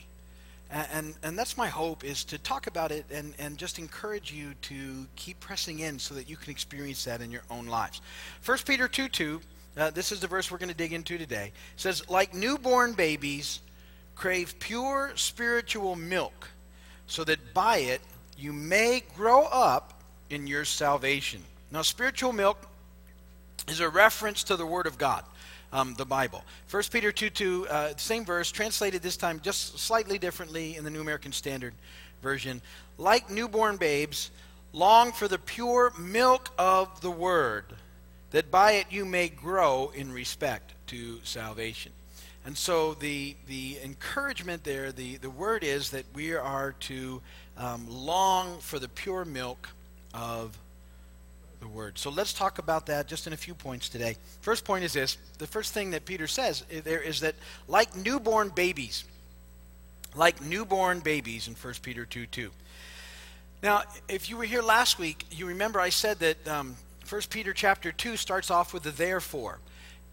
And, 0.70 0.88
and, 0.92 1.14
and, 1.22 1.38
that's 1.38 1.56
my 1.56 1.66
hope 1.66 2.04
is 2.04 2.24
to 2.24 2.38
talk 2.38 2.68
about 2.68 2.92
it 2.92 3.04
and, 3.12 3.34
and 3.38 3.58
just 3.58 3.78
encourage 3.78 4.32
you 4.32 4.54
to 4.62 5.06
keep 5.16 5.40
pressing 5.40 5.80
in 5.80 5.98
so 5.98 6.14
that 6.14 6.28
you 6.28 6.36
can 6.36 6.50
experience 6.50 7.04
that 7.04 7.20
in 7.20 7.30
your 7.30 7.42
own 7.50 7.66
lives. 7.66 8.00
1 8.44 8.58
Peter 8.64 8.86
2 8.86 9.08
2, 9.08 9.40
uh, 9.76 9.90
this 9.90 10.12
is 10.12 10.20
the 10.20 10.26
verse 10.26 10.50
we're 10.50 10.58
going 10.58 10.70
to 10.70 10.76
dig 10.76 10.92
into 10.92 11.18
today, 11.18 11.52
It 11.74 11.80
says, 11.80 12.08
Like 12.08 12.34
newborn 12.34 12.92
babies, 12.92 13.60
crave 14.14 14.58
pure 14.58 15.12
spiritual 15.14 15.96
milk, 15.96 16.48
so 17.06 17.24
that 17.24 17.54
by 17.54 17.78
it 17.78 18.00
you 18.36 18.52
may 18.52 19.02
grow 19.16 19.44
up 19.44 20.02
in 20.30 20.46
your 20.46 20.64
salvation. 20.64 21.42
Now, 21.70 21.82
spiritual 21.82 22.32
milk 22.32 22.58
is 23.68 23.80
a 23.80 23.88
reference 23.88 24.44
to 24.44 24.56
the 24.56 24.66
Word 24.66 24.86
of 24.86 24.98
God. 24.98 25.24
Um, 25.72 25.94
the 25.94 26.04
Bible. 26.04 26.42
1 26.68 26.82
Peter 26.90 27.12
2 27.12 27.30
2, 27.30 27.68
uh, 27.68 27.92
same 27.96 28.24
verse, 28.24 28.50
translated 28.50 29.02
this 29.02 29.16
time 29.16 29.38
just 29.40 29.78
slightly 29.78 30.18
differently 30.18 30.76
in 30.76 30.82
the 30.82 30.90
New 30.90 31.00
American 31.00 31.30
Standard 31.30 31.74
Version. 32.22 32.60
Like 32.98 33.30
newborn 33.30 33.76
babes, 33.76 34.32
long 34.72 35.12
for 35.12 35.28
the 35.28 35.38
pure 35.38 35.92
milk 35.96 36.50
of 36.58 37.00
the 37.02 37.10
Word, 37.10 37.66
that 38.30 38.50
by 38.50 38.72
it 38.72 38.86
you 38.90 39.04
may 39.04 39.28
grow 39.28 39.92
in 39.94 40.12
respect 40.12 40.72
to 40.88 41.20
salvation. 41.24 41.92
And 42.44 42.56
so 42.56 42.94
the, 42.94 43.36
the 43.46 43.78
encouragement 43.84 44.64
there, 44.64 44.92
the, 44.92 45.16
the 45.16 45.30
word 45.30 45.62
is 45.62 45.90
that 45.90 46.04
we 46.14 46.34
are 46.34 46.72
to 46.80 47.20
um, 47.58 47.86
long 47.88 48.58
for 48.60 48.78
the 48.78 48.88
pure 48.88 49.24
milk 49.24 49.68
of 50.14 50.58
the 51.60 51.68
word. 51.68 51.98
So 51.98 52.10
let's 52.10 52.32
talk 52.32 52.58
about 52.58 52.86
that 52.86 53.06
just 53.06 53.26
in 53.26 53.32
a 53.32 53.36
few 53.36 53.54
points 53.54 53.88
today. 53.88 54.16
First 54.40 54.64
point 54.64 54.84
is 54.84 54.94
this 54.94 55.18
the 55.38 55.46
first 55.46 55.74
thing 55.74 55.90
that 55.90 56.06
Peter 56.06 56.26
says 56.26 56.64
there 56.84 57.00
is 57.00 57.20
that, 57.20 57.34
like 57.68 57.94
newborn 57.94 58.48
babies, 58.48 59.04
like 60.14 60.40
newborn 60.42 61.00
babies 61.00 61.48
in 61.48 61.54
1 61.54 61.74
Peter 61.82 62.06
2 62.06 62.26
2. 62.26 62.50
Now, 63.62 63.82
if 64.08 64.30
you 64.30 64.38
were 64.38 64.44
here 64.44 64.62
last 64.62 64.98
week, 64.98 65.26
you 65.30 65.46
remember 65.46 65.80
I 65.80 65.90
said 65.90 66.18
that 66.20 66.48
um, 66.48 66.76
1 67.10 67.22
Peter 67.28 67.52
chapter 67.52 67.90
2 67.90 68.16
starts 68.16 68.52
off 68.52 68.72
with 68.72 68.84
the 68.84 68.90
therefore. 68.92 69.58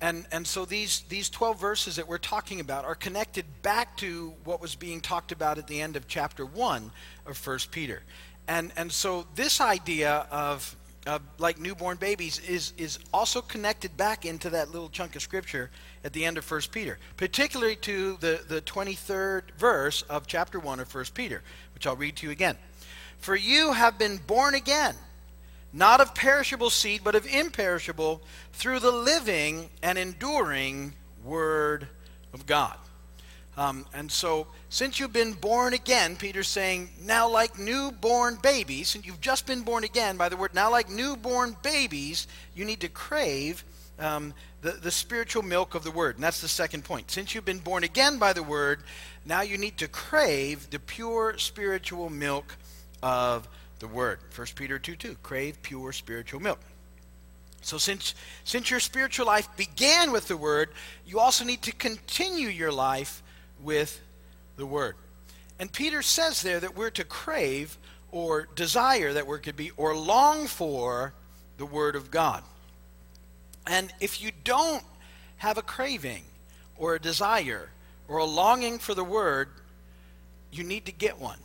And, 0.02 0.26
and 0.32 0.46
so 0.46 0.66
these, 0.66 1.02
these 1.10 1.30
12 1.30 1.60
verses 1.60 1.96
that 1.96 2.08
we're 2.08 2.18
talking 2.18 2.60
about 2.60 2.86
are 2.86 2.96
connected 2.96 3.46
back 3.62 3.98
to 3.98 4.34
what 4.44 4.62
was 4.62 4.76
being 4.76 5.00
talked 5.00 5.32
about 5.32 5.58
at 5.58 5.68
the 5.68 5.80
end 5.80 5.96
of 5.96 6.08
chapter 6.08 6.46
1 6.46 6.92
of 7.28 7.48
1 7.48 7.60
Peter. 7.72 8.02
And, 8.48 8.72
and 8.78 8.92
so 8.92 9.28
this 9.36 9.62
idea 9.62 10.28
of, 10.32 10.76
of 11.06 11.22
like 11.38 11.60
newborn 11.60 11.98
babies 11.98 12.40
is, 12.48 12.74
is 12.78 12.98
also 13.14 13.42
connected 13.42 13.96
back 13.96 14.26
into 14.26 14.50
that 14.52 14.72
little 14.72 14.90
chunk 14.90 15.16
of 15.16 15.22
scripture 15.22 15.70
at 16.04 16.14
the 16.14 16.26
end 16.26 16.38
of 16.38 16.50
1 16.50 16.62
Peter, 16.72 16.98
particularly 17.16 17.76
to 17.78 18.18
the, 18.22 18.42
the 18.48 18.62
23rd 18.62 19.44
verse 19.58 20.02
of 20.04 20.26
chapter 20.26 20.60
1 20.60 20.80
of 20.80 20.94
1 20.94 21.06
Peter, 21.14 21.44
which 21.76 21.86
I'll 21.86 21.96
read 21.96 22.16
to 22.18 22.28
you 22.28 22.32
again. 22.32 22.58
For 23.20 23.36
you 23.36 23.74
have 23.74 24.00
been 24.00 24.18
born 24.18 24.56
again 24.56 24.96
not 25.74 26.02
of 26.02 26.16
perishable 26.16 26.70
seed, 26.70 27.02
but 27.04 27.16
of 27.16 27.26
imperishable, 27.26 28.22
through 28.54 28.80
the 28.80 28.92
living 28.92 29.70
and 29.84 29.98
enduring 29.98 30.94
Word 31.24 31.88
of 32.34 32.46
God. 32.46 32.78
Um, 33.58 33.88
and 33.92 34.12
so, 34.12 34.46
since 34.70 35.00
you've 35.00 35.14
been 35.14 35.34
born 35.34 35.74
again, 35.74 36.16
Peter's 36.16 36.48
saying, 36.48 36.90
now 37.02 37.28
like 37.28 37.58
newborn 37.58 38.38
babies, 38.44 38.94
and 38.94 39.04
you've 39.04 39.20
just 39.20 39.48
been 39.48 39.62
born 39.62 39.84
again 39.84 40.16
by 40.16 40.30
the 40.30 40.38
word, 40.38 40.54
now 40.54 40.70
like 40.70 40.92
newborn 40.92 41.58
babies, 41.64 42.28
you 42.54 42.66
need 42.66 42.82
to 42.82 42.90
crave 42.90 43.66
um, 43.98 44.36
the, 44.62 44.74
the 44.74 44.92
spiritual 44.92 45.42
milk 45.42 45.74
of 45.74 45.84
the 45.84 45.90
word. 45.90 46.16
And 46.16 46.24
that's 46.24 46.40
the 46.40 46.48
second 46.48 46.84
point. 46.84 47.10
Since 47.10 47.34
you've 47.34 47.46
been 47.46 47.58
born 47.58 47.84
again 47.84 48.20
by 48.20 48.32
the 48.32 48.44
word, 48.44 48.84
now 49.26 49.42
you 49.42 49.58
need 49.58 49.78
to 49.78 49.88
crave 49.88 50.70
the 50.70 50.80
pure 50.80 51.40
spiritual 51.40 52.12
milk 52.12 52.58
of 53.02 53.48
the 53.80 53.88
word. 53.88 54.20
1 54.36 54.48
Peter 54.56 54.80
2 54.80 54.96
2, 54.96 55.18
crave 55.24 55.62
pure 55.62 55.92
spiritual 55.92 56.40
milk. 56.40 56.60
So 57.62 57.78
since 57.78 58.16
since 58.44 58.70
your 58.70 58.80
spiritual 58.80 59.26
life 59.26 59.50
began 59.58 60.12
with 60.12 60.28
the 60.28 60.38
word, 60.38 60.70
you 61.06 61.20
also 61.20 61.44
need 61.44 61.62
to 61.64 61.72
continue 61.72 62.48
your 62.48 62.72
life 62.72 63.22
with 63.62 64.02
the 64.56 64.66
word. 64.66 64.96
And 65.60 65.72
Peter 65.72 66.02
says 66.02 66.42
there 66.42 66.60
that 66.60 66.76
we're 66.76 66.92
to 66.92 67.04
crave 67.04 67.78
or 68.12 68.48
desire 68.56 69.14
that 69.14 69.28
word 69.28 69.44
could 69.44 69.56
be 69.56 69.72
or 69.76 69.96
long 69.96 70.48
for 70.48 71.14
the 71.58 71.66
word 71.66 71.96
of 71.96 72.12
God. 72.12 72.44
And 73.66 73.94
if 74.00 74.22
you 74.22 74.32
don't 74.44 74.84
have 75.38 75.58
a 75.58 75.62
craving 75.62 76.24
or 76.78 76.96
a 76.96 77.00
desire 77.00 77.70
or 78.08 78.18
a 78.18 78.26
longing 78.26 78.80
for 78.80 78.94
the 78.94 79.04
word, 79.04 79.50
you 80.52 80.64
need 80.64 80.86
to 80.86 80.92
get 80.92 81.20
one. 81.20 81.40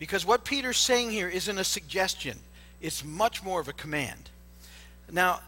Because 0.00 0.24
what 0.24 0.44
Peter's 0.44 0.78
saying 0.78 1.10
here 1.10 1.28
isn't 1.28 1.58
a 1.58 1.62
suggestion, 1.62 2.38
it's 2.80 3.04
much 3.04 3.44
more 3.44 3.60
of 3.60 3.68
a 3.68 3.72
command. 3.74 4.30
Now, 5.12 5.40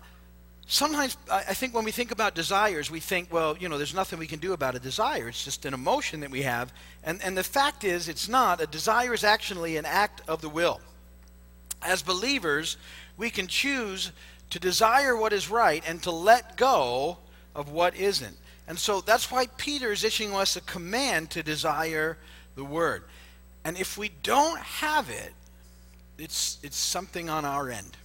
sometimes 0.67 1.17
I 1.31 1.55
think 1.55 1.75
when 1.75 1.85
we 1.85 1.91
think 1.91 2.11
about 2.11 2.35
desires, 2.35 2.91
we 2.91 3.01
think, 3.01 3.33
well, 3.33 3.57
you 3.57 3.71
know, 3.71 3.79
there's 3.79 3.95
nothing 3.95 4.19
we 4.19 4.27
can 4.27 4.41
do 4.41 4.53
about 4.53 4.75
a 4.75 4.79
desire. 4.79 5.29
It's 5.29 5.43
just 5.43 5.65
an 5.65 5.73
emotion 5.73 6.21
that 6.21 6.31
we 6.31 6.43
have. 6.43 6.71
And, 7.03 7.23
and 7.23 7.37
the 7.37 7.43
fact 7.43 7.83
is, 7.83 8.09
it's 8.09 8.29
not. 8.29 8.61
A 8.61 8.67
desire 8.67 9.15
is 9.15 9.25
actually 9.25 9.79
an 9.79 9.87
act 9.87 10.21
of 10.29 10.43
the 10.43 10.51
will. 10.51 10.83
As 11.81 12.03
believers, 12.03 12.77
we 13.17 13.31
can 13.31 13.47
choose 13.47 14.13
to 14.51 14.61
desire 14.61 15.17
what 15.17 15.33
is 15.33 15.49
right 15.49 15.83
and 15.89 16.03
to 16.03 16.11
let 16.11 16.59
go 16.59 17.17
of 17.55 17.71
what 17.71 17.97
isn't. 17.97 18.37
And 18.69 18.79
so 18.79 19.01
that's 19.01 19.31
why 19.31 19.47
Peter 19.57 19.93
is 19.93 20.05
issuing 20.05 20.35
us 20.35 20.57
a 20.57 20.61
command 20.61 21.31
to 21.31 21.43
desire 21.43 22.19
the 22.55 22.65
word. 22.65 23.05
And 23.65 23.77
if 23.77 23.97
we 23.97 24.11
don't 24.23 24.59
have 24.59 25.09
it, 25.09 25.33
it's, 26.19 26.59
it's 26.63 26.77
something 26.77 27.31
on 27.31 27.45
our 27.45 27.71
end. 27.71 27.97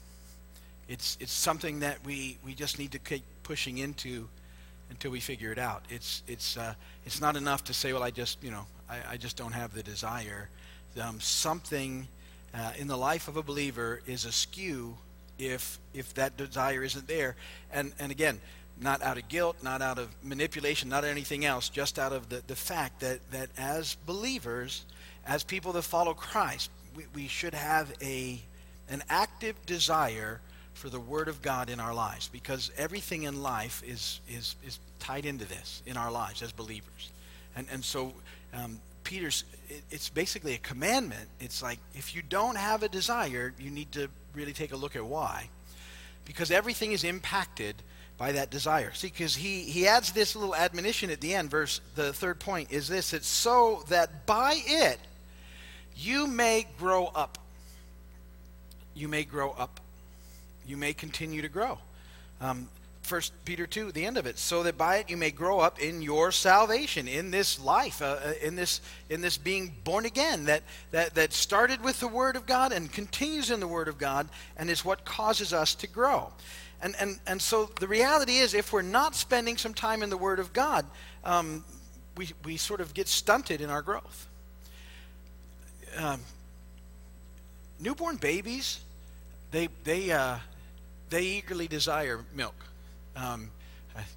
It's, 0.87 1.17
it's 1.19 1.31
something 1.31 1.81
that 1.81 1.97
we, 2.05 2.37
we 2.45 2.53
just 2.53 2.79
need 2.79 2.91
to 2.93 2.99
keep 2.99 3.23
pushing 3.43 3.77
into 3.79 4.27
until 4.89 5.11
we 5.11 5.19
figure 5.19 5.51
it 5.51 5.57
out. 5.57 5.83
It's, 5.89 6.23
it's, 6.27 6.57
uh, 6.57 6.73
it's 7.05 7.19
not 7.19 7.35
enough 7.35 7.63
to 7.65 7.73
say, 7.73 7.91
well, 7.91 8.03
I 8.03 8.11
just, 8.11 8.41
you 8.43 8.51
know, 8.51 8.65
I, 8.89 8.99
I 9.11 9.17
just 9.17 9.35
don't 9.35 9.51
have 9.51 9.73
the 9.73 9.83
desire. 9.83 10.49
Um, 11.01 11.19
something 11.19 12.07
uh, 12.53 12.71
in 12.77 12.87
the 12.87 12.97
life 12.97 13.27
of 13.27 13.37
a 13.37 13.43
believer 13.43 14.01
is 14.07 14.25
askew 14.25 14.97
if, 15.37 15.79
if 15.93 16.13
that 16.13 16.37
desire 16.37 16.83
isn't 16.83 17.07
there. 17.07 17.35
And, 17.71 17.91
and 17.99 18.11
again, 18.11 18.39
not 18.79 19.01
out 19.01 19.17
of 19.17 19.27
guilt, 19.27 19.57
not 19.61 19.81
out 19.81 19.97
of 19.97 20.09
manipulation, 20.23 20.89
not 20.89 21.03
anything 21.03 21.45
else, 21.45 21.69
just 21.69 21.99
out 21.99 22.13
of 22.13 22.29
the, 22.29 22.41
the 22.47 22.55
fact 22.55 23.01
that, 23.01 23.19
that 23.31 23.49
as 23.57 23.95
believers, 24.05 24.85
as 25.27 25.43
people 25.43 25.73
that 25.73 25.83
follow 25.83 26.13
Christ, 26.13 26.71
we, 26.95 27.03
we 27.13 27.27
should 27.27 27.53
have 27.53 27.93
a, 28.01 28.39
an 28.89 29.03
active 29.09 29.55
desire 29.65 30.39
for 30.73 30.89
the 30.89 30.99
Word 30.99 31.27
of 31.27 31.41
God 31.41 31.69
in 31.69 31.79
our 31.79 31.93
lives 31.93 32.29
because 32.29 32.71
everything 32.77 33.23
in 33.23 33.41
life 33.43 33.83
is, 33.85 34.21
is, 34.29 34.55
is 34.65 34.79
tied 34.99 35.25
into 35.25 35.45
this 35.45 35.81
in 35.85 35.97
our 35.97 36.11
lives 36.11 36.41
as 36.41 36.51
believers. 36.51 37.11
And, 37.55 37.67
and 37.71 37.83
so 37.83 38.13
um, 38.53 38.79
Peter's, 39.03 39.43
it, 39.69 39.83
it's 39.91 40.09
basically 40.09 40.53
a 40.53 40.59
commandment. 40.59 41.27
It's 41.39 41.61
like 41.61 41.79
if 41.93 42.15
you 42.15 42.21
don't 42.21 42.57
have 42.57 42.83
a 42.83 42.89
desire, 42.89 43.53
you 43.59 43.69
need 43.69 43.91
to 43.93 44.07
really 44.33 44.53
take 44.53 44.71
a 44.71 44.77
look 44.77 44.95
at 44.95 45.05
why. 45.05 45.49
Because 46.25 46.51
everything 46.51 46.91
is 46.91 47.03
impacted 47.03 47.75
by 48.17 48.31
that 48.33 48.49
desire. 48.49 48.91
See, 48.93 49.07
because 49.07 49.35
he, 49.35 49.63
he 49.63 49.87
adds 49.87 50.11
this 50.11 50.35
little 50.35 50.55
admonition 50.55 51.09
at 51.09 51.21
the 51.21 51.33
end, 51.33 51.49
verse, 51.51 51.81
the 51.95 52.13
third 52.13 52.39
point 52.39 52.71
is 52.71 52.87
this 52.87 53.13
it's 53.13 53.27
so 53.27 53.83
that 53.89 54.25
by 54.25 54.59
it 54.65 54.99
you 55.97 56.27
may 56.27 56.67
grow 56.77 57.07
up. 57.07 57.37
You 58.93 59.07
may 59.07 59.23
grow 59.23 59.51
up. 59.51 59.79
You 60.65 60.77
may 60.77 60.93
continue 60.93 61.41
to 61.41 61.49
grow. 61.49 61.79
Um, 62.41 62.69
First 63.01 63.31
Peter 63.45 63.65
2, 63.65 63.93
the 63.93 64.05
end 64.05 64.17
of 64.17 64.25
it, 64.25 64.37
so 64.37 64.63
that 64.63 64.77
by 64.77 64.97
it 64.97 65.09
you 65.09 65.15
may 65.15 65.31
grow 65.31 65.61
up 65.61 65.79
in 65.79 66.01
your 66.01 66.33
salvation, 66.33 67.07
in 67.07 67.31
this 67.31 67.57
life, 67.57 68.01
uh, 68.01 68.17
uh, 68.21 68.33
in 68.43 68.55
this 68.57 68.81
in 69.09 69.21
this 69.21 69.37
being 69.37 69.73
born 69.85 70.05
again, 70.05 70.43
that, 70.45 70.61
that 70.91 71.15
that 71.15 71.31
started 71.31 71.81
with 71.81 72.01
the 72.01 72.07
Word 72.09 72.35
of 72.35 72.45
God 72.45 72.73
and 72.73 72.91
continues 72.91 73.49
in 73.49 73.61
the 73.61 73.67
Word 73.67 73.87
of 73.87 73.97
God, 73.97 74.27
and 74.57 74.69
is 74.69 74.83
what 74.83 75.05
causes 75.05 75.53
us 75.53 75.73
to 75.75 75.87
grow. 75.87 76.33
And 76.81 76.97
and 76.99 77.17
and 77.25 77.41
so 77.41 77.71
the 77.79 77.87
reality 77.87 78.39
is, 78.39 78.53
if 78.53 78.73
we're 78.73 78.81
not 78.81 79.15
spending 79.15 79.55
some 79.55 79.73
time 79.73 80.03
in 80.03 80.09
the 80.09 80.17
Word 80.17 80.39
of 80.39 80.51
God, 80.51 80.85
um, 81.23 81.63
we 82.17 82.31
we 82.43 82.57
sort 82.57 82.81
of 82.81 82.93
get 82.93 83.07
stunted 83.07 83.61
in 83.61 83.69
our 83.69 83.81
growth 83.81 84.27
um, 85.95 86.21
newborn 87.79 88.17
babies, 88.17 88.79
they 89.51 89.69
they 89.83 90.11
uh, 90.11 90.37
they 91.09 91.23
eagerly 91.23 91.67
desire 91.67 92.25
milk. 92.33 92.55
Um, 93.15 93.51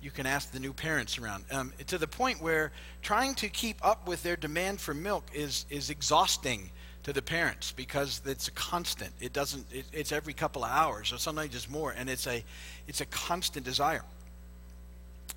you 0.02 0.10
can 0.10 0.26
ask 0.26 0.52
the 0.52 0.60
new 0.60 0.72
parents 0.72 1.18
around 1.18 1.44
um, 1.50 1.72
to 1.86 1.96
the 1.96 2.06
point 2.06 2.42
where 2.42 2.70
trying 3.02 3.34
to 3.36 3.48
keep 3.48 3.84
up 3.84 4.06
with 4.06 4.22
their 4.22 4.36
demand 4.36 4.80
for 4.80 4.94
milk 4.94 5.24
is 5.32 5.64
is 5.70 5.90
exhausting 5.90 6.70
to 7.02 7.12
the 7.12 7.22
parents 7.22 7.72
because 7.72 8.20
it's 8.26 8.48
a 8.48 8.52
constant. 8.52 9.12
It 9.20 9.32
doesn't. 9.32 9.66
It, 9.72 9.86
it's 9.92 10.12
every 10.12 10.34
couple 10.34 10.64
of 10.64 10.70
hours, 10.70 11.12
or 11.12 11.18
sometimes 11.18 11.54
it's 11.54 11.68
more, 11.68 11.94
and 11.96 12.10
it's 12.10 12.26
a 12.26 12.44
it's 12.86 13.00
a 13.00 13.06
constant 13.06 13.64
desire. 13.64 14.02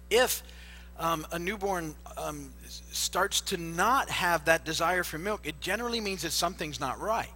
If 0.09 0.43
um, 1.03 1.27
a 1.33 1.37
newborn 1.37 1.93
um, 2.17 2.49
starts 2.91 3.41
to 3.41 3.57
not 3.57 4.09
have 4.09 4.45
that 4.45 4.63
desire 4.63 5.03
for 5.03 5.17
milk, 5.17 5.41
it 5.43 5.59
generally 5.59 5.99
means 5.99 6.21
that 6.21 6.31
something's 6.31 6.79
not 6.79 6.99
right. 6.99 7.29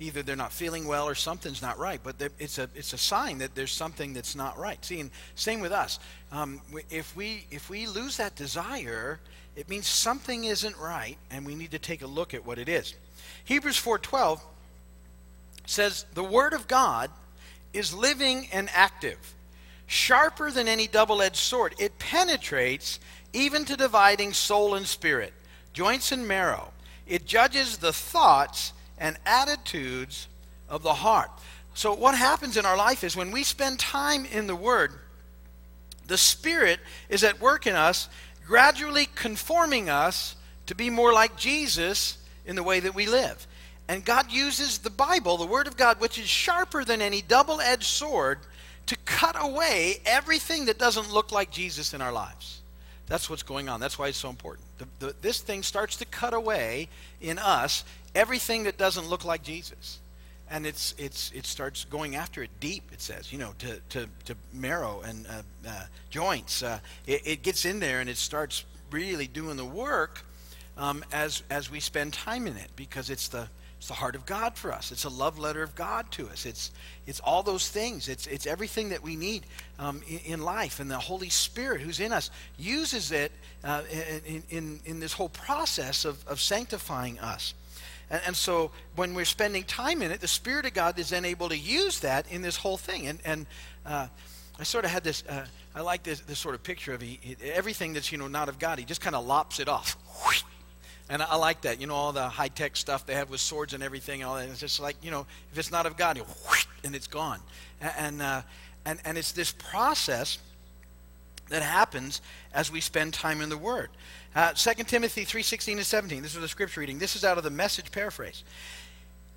Either 0.00 0.24
they're 0.24 0.34
not 0.34 0.52
feeling 0.52 0.88
well 0.88 1.06
or 1.06 1.14
something's 1.14 1.62
not 1.62 1.78
right, 1.78 2.00
but 2.02 2.16
it's 2.40 2.58
a, 2.58 2.68
it's 2.74 2.92
a 2.92 2.98
sign 2.98 3.38
that 3.38 3.54
there's 3.54 3.70
something 3.70 4.12
that's 4.12 4.34
not 4.34 4.58
right. 4.58 4.84
See, 4.84 4.98
and 4.98 5.10
same 5.36 5.60
with 5.60 5.70
us. 5.70 6.00
Um, 6.32 6.60
if, 6.90 7.14
we, 7.14 7.46
if 7.52 7.70
we 7.70 7.86
lose 7.86 8.16
that 8.16 8.34
desire, 8.34 9.20
it 9.54 9.68
means 9.68 9.86
something 9.86 10.42
isn't 10.42 10.76
right, 10.76 11.16
and 11.30 11.46
we 11.46 11.54
need 11.54 11.70
to 11.70 11.78
take 11.78 12.02
a 12.02 12.08
look 12.08 12.34
at 12.34 12.44
what 12.44 12.58
it 12.58 12.68
is. 12.68 12.94
Hebrews 13.44 13.80
4.12 13.80 14.40
says, 15.66 16.04
The 16.14 16.24
Word 16.24 16.52
of 16.52 16.66
God 16.66 17.10
is 17.72 17.94
living 17.94 18.48
and 18.52 18.68
active 18.74 19.34
sharper 19.86 20.50
than 20.50 20.68
any 20.68 20.86
double 20.86 21.22
edged 21.22 21.36
sword. 21.36 21.74
It 21.78 21.98
penetrates 21.98 23.00
even 23.32 23.64
to 23.66 23.76
dividing 23.76 24.32
soul 24.32 24.74
and 24.74 24.86
spirit, 24.86 25.32
joints 25.72 26.12
and 26.12 26.26
marrow. 26.26 26.72
It 27.06 27.26
judges 27.26 27.78
the 27.78 27.92
thoughts 27.92 28.72
and 28.98 29.18
attitudes 29.26 30.28
of 30.68 30.82
the 30.82 30.94
heart. 30.94 31.30
So, 31.74 31.92
what 31.92 32.16
happens 32.16 32.56
in 32.56 32.64
our 32.64 32.76
life 32.76 33.02
is 33.02 33.16
when 33.16 33.32
we 33.32 33.42
spend 33.42 33.78
time 33.78 34.24
in 34.26 34.46
the 34.46 34.56
Word, 34.56 34.92
the 36.06 36.16
Spirit 36.16 36.78
is 37.08 37.24
at 37.24 37.40
work 37.40 37.66
in 37.66 37.74
us, 37.74 38.08
gradually 38.46 39.08
conforming 39.14 39.88
us 39.88 40.36
to 40.66 40.74
be 40.74 40.88
more 40.88 41.12
like 41.12 41.36
Jesus 41.36 42.18
in 42.46 42.56
the 42.56 42.62
way 42.62 42.80
that 42.80 42.94
we 42.94 43.06
live. 43.06 43.46
And 43.88 44.04
God 44.04 44.30
uses 44.30 44.78
the 44.78 44.90
Bible, 44.90 45.36
the 45.36 45.46
Word 45.46 45.66
of 45.66 45.76
God, 45.76 46.00
which 46.00 46.18
is 46.18 46.28
sharper 46.28 46.84
than 46.84 47.02
any 47.02 47.20
double 47.20 47.60
edged 47.60 47.84
sword, 47.84 48.38
to 48.86 48.96
cut 49.04 49.36
away 49.38 50.00
everything 50.04 50.66
that 50.66 50.78
doesn't 50.78 51.12
look 51.12 51.32
like 51.32 51.50
Jesus 51.50 51.94
in 51.94 52.02
our 52.02 52.12
lives. 52.12 52.62
That's 53.06 53.28
what's 53.28 53.42
going 53.42 53.68
on. 53.68 53.80
That's 53.80 53.98
why 53.98 54.08
it's 54.08 54.18
so 54.18 54.30
important. 54.30 54.66
The, 54.78 55.06
the, 55.06 55.14
this 55.20 55.40
thing 55.40 55.62
starts 55.62 55.96
to 55.96 56.04
cut 56.06 56.32
away 56.32 56.88
in 57.20 57.38
us 57.38 57.84
everything 58.14 58.64
that 58.64 58.78
doesn't 58.78 59.08
look 59.08 59.24
like 59.24 59.42
Jesus. 59.42 60.00
And 60.50 60.66
it's, 60.66 60.94
it's, 60.98 61.32
it 61.32 61.46
starts 61.46 61.84
going 61.84 62.16
after 62.16 62.42
it 62.42 62.50
deep, 62.60 62.84
it 62.92 63.00
says, 63.00 63.32
you 63.32 63.38
know, 63.38 63.54
to, 63.58 63.80
to, 63.90 64.08
to 64.26 64.36
marrow 64.52 65.02
and 65.04 65.26
uh, 65.26 65.42
uh, 65.68 65.82
joints. 66.10 66.62
Uh, 66.62 66.80
it, 67.06 67.22
it, 67.24 67.42
gets 67.42 67.64
in 67.64 67.80
there 67.80 68.00
and 68.00 68.08
it 68.08 68.18
starts 68.18 68.64
really 68.90 69.26
doing 69.26 69.56
the 69.56 69.64
work 69.64 70.24
um, 70.76 71.02
as, 71.12 71.42
as 71.50 71.70
we 71.70 71.80
spend 71.80 72.12
time 72.12 72.46
in 72.46 72.56
it 72.56 72.70
because 72.76 73.10
it's 73.10 73.28
the, 73.28 73.48
it's 73.84 73.88
the 73.90 73.94
heart 73.94 74.14
of 74.14 74.24
God 74.24 74.56
for 74.56 74.72
us. 74.72 74.92
It's 74.92 75.04
a 75.04 75.10
love 75.10 75.38
letter 75.38 75.62
of 75.62 75.74
God 75.74 76.10
to 76.12 76.26
us. 76.30 76.46
It's, 76.46 76.70
it's 77.06 77.20
all 77.20 77.42
those 77.42 77.68
things. 77.68 78.08
It's, 78.08 78.26
it's 78.26 78.46
everything 78.46 78.88
that 78.88 79.02
we 79.02 79.14
need 79.14 79.44
um, 79.78 80.00
in, 80.08 80.20
in, 80.20 80.42
life. 80.42 80.80
And 80.80 80.90
the 80.90 80.96
Holy 80.96 81.28
Spirit 81.28 81.82
who's 81.82 82.00
in 82.00 82.10
us 82.10 82.30
uses 82.56 83.12
it 83.12 83.30
uh, 83.62 83.82
in, 84.26 84.42
in, 84.48 84.80
in 84.86 85.00
this 85.00 85.12
whole 85.12 85.28
process 85.28 86.06
of, 86.06 86.26
of 86.26 86.40
sanctifying 86.40 87.18
us. 87.18 87.52
And, 88.08 88.22
and 88.28 88.34
so 88.34 88.70
when 88.96 89.12
we're 89.12 89.26
spending 89.26 89.64
time 89.64 90.00
in 90.00 90.10
it, 90.10 90.22
the 90.22 90.28
Spirit 90.28 90.64
of 90.64 90.72
God 90.72 90.98
is 90.98 91.10
then 91.10 91.26
able 91.26 91.50
to 91.50 91.58
use 91.58 92.00
that 92.00 92.24
in 92.32 92.40
this 92.40 92.56
whole 92.56 92.78
thing. 92.78 93.06
And, 93.06 93.18
and 93.22 93.46
uh, 93.84 94.06
I 94.58 94.62
sort 94.62 94.86
of 94.86 94.92
had 94.92 95.04
this, 95.04 95.24
uh, 95.28 95.44
I 95.74 95.82
like 95.82 96.04
this, 96.04 96.20
this 96.20 96.38
sort 96.38 96.54
of 96.54 96.62
picture 96.62 96.94
of 96.94 97.02
he, 97.02 97.36
everything 97.42 97.92
that's, 97.92 98.10
you 98.10 98.16
know, 98.16 98.28
not 98.28 98.48
of 98.48 98.58
God, 98.58 98.78
he 98.78 98.86
just 98.86 99.02
kind 99.02 99.14
of 99.14 99.26
lops 99.26 99.60
it 99.60 99.68
off. 99.68 99.98
And 101.10 101.22
I, 101.22 101.36
like 101.36 101.62
that. 101.62 101.80
You 101.80 101.86
know, 101.86 101.94
all 101.94 102.12
the 102.12 102.28
high 102.28 102.48
tech 102.48 102.76
stuff 102.76 103.04
they 103.04 103.14
have 103.14 103.28
with 103.28 103.40
swords 103.40 103.74
and 103.74 103.82
everything. 103.82 104.22
and 104.22 104.30
All 104.30 104.36
that. 104.36 104.48
It's 104.48 104.60
just 104.60 104.80
like, 104.80 104.96
you 105.02 105.10
know, 105.10 105.26
if 105.52 105.58
it's 105.58 105.70
not 105.70 105.84
of 105.86 105.96
God, 105.96 106.20
and 106.82 106.94
it's 106.94 107.06
gone. 107.06 107.40
And, 107.80 107.92
and, 107.98 108.22
uh, 108.22 108.42
and, 108.86 108.98
and 109.04 109.18
it's 109.18 109.32
this 109.32 109.52
process 109.52 110.38
that 111.50 111.62
happens 111.62 112.22
as 112.54 112.72
we 112.72 112.80
spend 112.80 113.12
time 113.12 113.40
in 113.40 113.48
the 113.48 113.58
Word. 113.58 113.90
Uh, 114.34 114.52
2 114.52 114.84
Timothy 114.84 115.24
3.16 115.24 115.76
to 115.76 115.84
17. 115.84 116.22
This 116.22 116.34
is 116.34 116.40
the 116.40 116.48
scripture 116.48 116.80
reading. 116.80 116.98
This 116.98 117.16
is 117.16 117.24
out 117.24 117.38
of 117.38 117.44
the 117.44 117.50
message 117.50 117.92
paraphrase. 117.92 118.42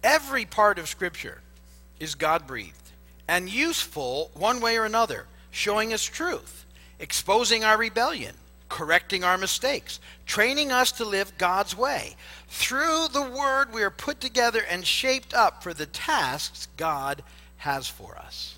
Every 0.03 0.45
part 0.45 0.79
of 0.79 0.87
Scripture 0.87 1.41
is 1.99 2.15
God-breathed 2.15 2.91
and 3.27 3.49
useful 3.49 4.31
one 4.33 4.61
way 4.61 4.77
or 4.77 4.85
another, 4.85 5.25
showing 5.51 5.91
us 5.93 6.03
truth, 6.03 6.65
exposing 6.99 7.63
our 7.63 7.77
rebellion, 7.77 8.35
correcting 8.69 9.23
our 9.23 9.37
mistakes, 9.37 9.99
training 10.25 10.71
us 10.71 10.91
to 10.93 11.05
live 11.05 11.37
God's 11.37 11.75
way. 11.75 12.15
Through 12.47 13.07
the 13.09 13.29
Word, 13.29 13.73
we 13.73 13.83
are 13.83 13.89
put 13.89 14.19
together 14.19 14.61
and 14.69 14.85
shaped 14.85 15.33
up 15.33 15.63
for 15.63 15.73
the 15.73 15.85
tasks 15.85 16.67
God 16.77 17.23
has 17.57 17.87
for 17.87 18.17
us. 18.17 18.57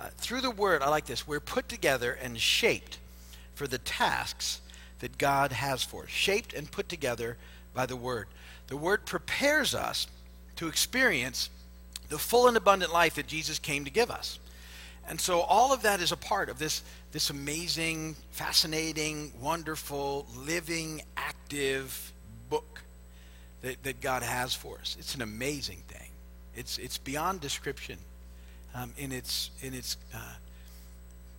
Uh, 0.00 0.08
through 0.16 0.40
the 0.40 0.50
Word, 0.50 0.82
I 0.82 0.88
like 0.88 1.06
this, 1.06 1.26
we're 1.26 1.40
put 1.40 1.68
together 1.68 2.12
and 2.12 2.38
shaped 2.38 2.98
for 3.54 3.66
the 3.66 3.78
tasks 3.78 4.60
that 5.00 5.18
God 5.18 5.52
has 5.52 5.82
for 5.82 6.04
us, 6.04 6.10
shaped 6.10 6.52
and 6.52 6.70
put 6.70 6.88
together 6.88 7.36
by 7.74 7.86
the 7.86 7.96
Word. 7.96 8.28
The 8.68 8.76
Word 8.76 9.06
prepares 9.06 9.74
us 9.74 10.06
to 10.56 10.68
experience 10.68 11.50
the 12.08 12.18
full 12.18 12.48
and 12.48 12.56
abundant 12.56 12.92
life 12.92 13.14
that 13.14 13.26
Jesus 13.26 13.58
came 13.58 13.84
to 13.84 13.90
give 13.90 14.10
us. 14.10 14.38
And 15.08 15.20
so 15.20 15.40
all 15.40 15.72
of 15.72 15.82
that 15.82 16.00
is 16.00 16.12
a 16.12 16.16
part 16.16 16.48
of 16.48 16.58
this, 16.58 16.82
this 17.12 17.30
amazing, 17.30 18.16
fascinating, 18.30 19.32
wonderful, 19.40 20.26
living, 20.36 21.02
active 21.16 22.12
book 22.50 22.82
that, 23.62 23.82
that 23.82 24.00
God 24.00 24.22
has 24.22 24.54
for 24.54 24.78
us. 24.78 24.96
It's 24.98 25.14
an 25.14 25.22
amazing 25.22 25.82
thing. 25.88 26.10
It's, 26.54 26.78
it's 26.78 26.98
beyond 26.98 27.40
description 27.40 27.98
um, 28.74 28.92
in 28.98 29.12
its, 29.12 29.50
in 29.62 29.74
its 29.74 29.96
uh, 30.14 30.18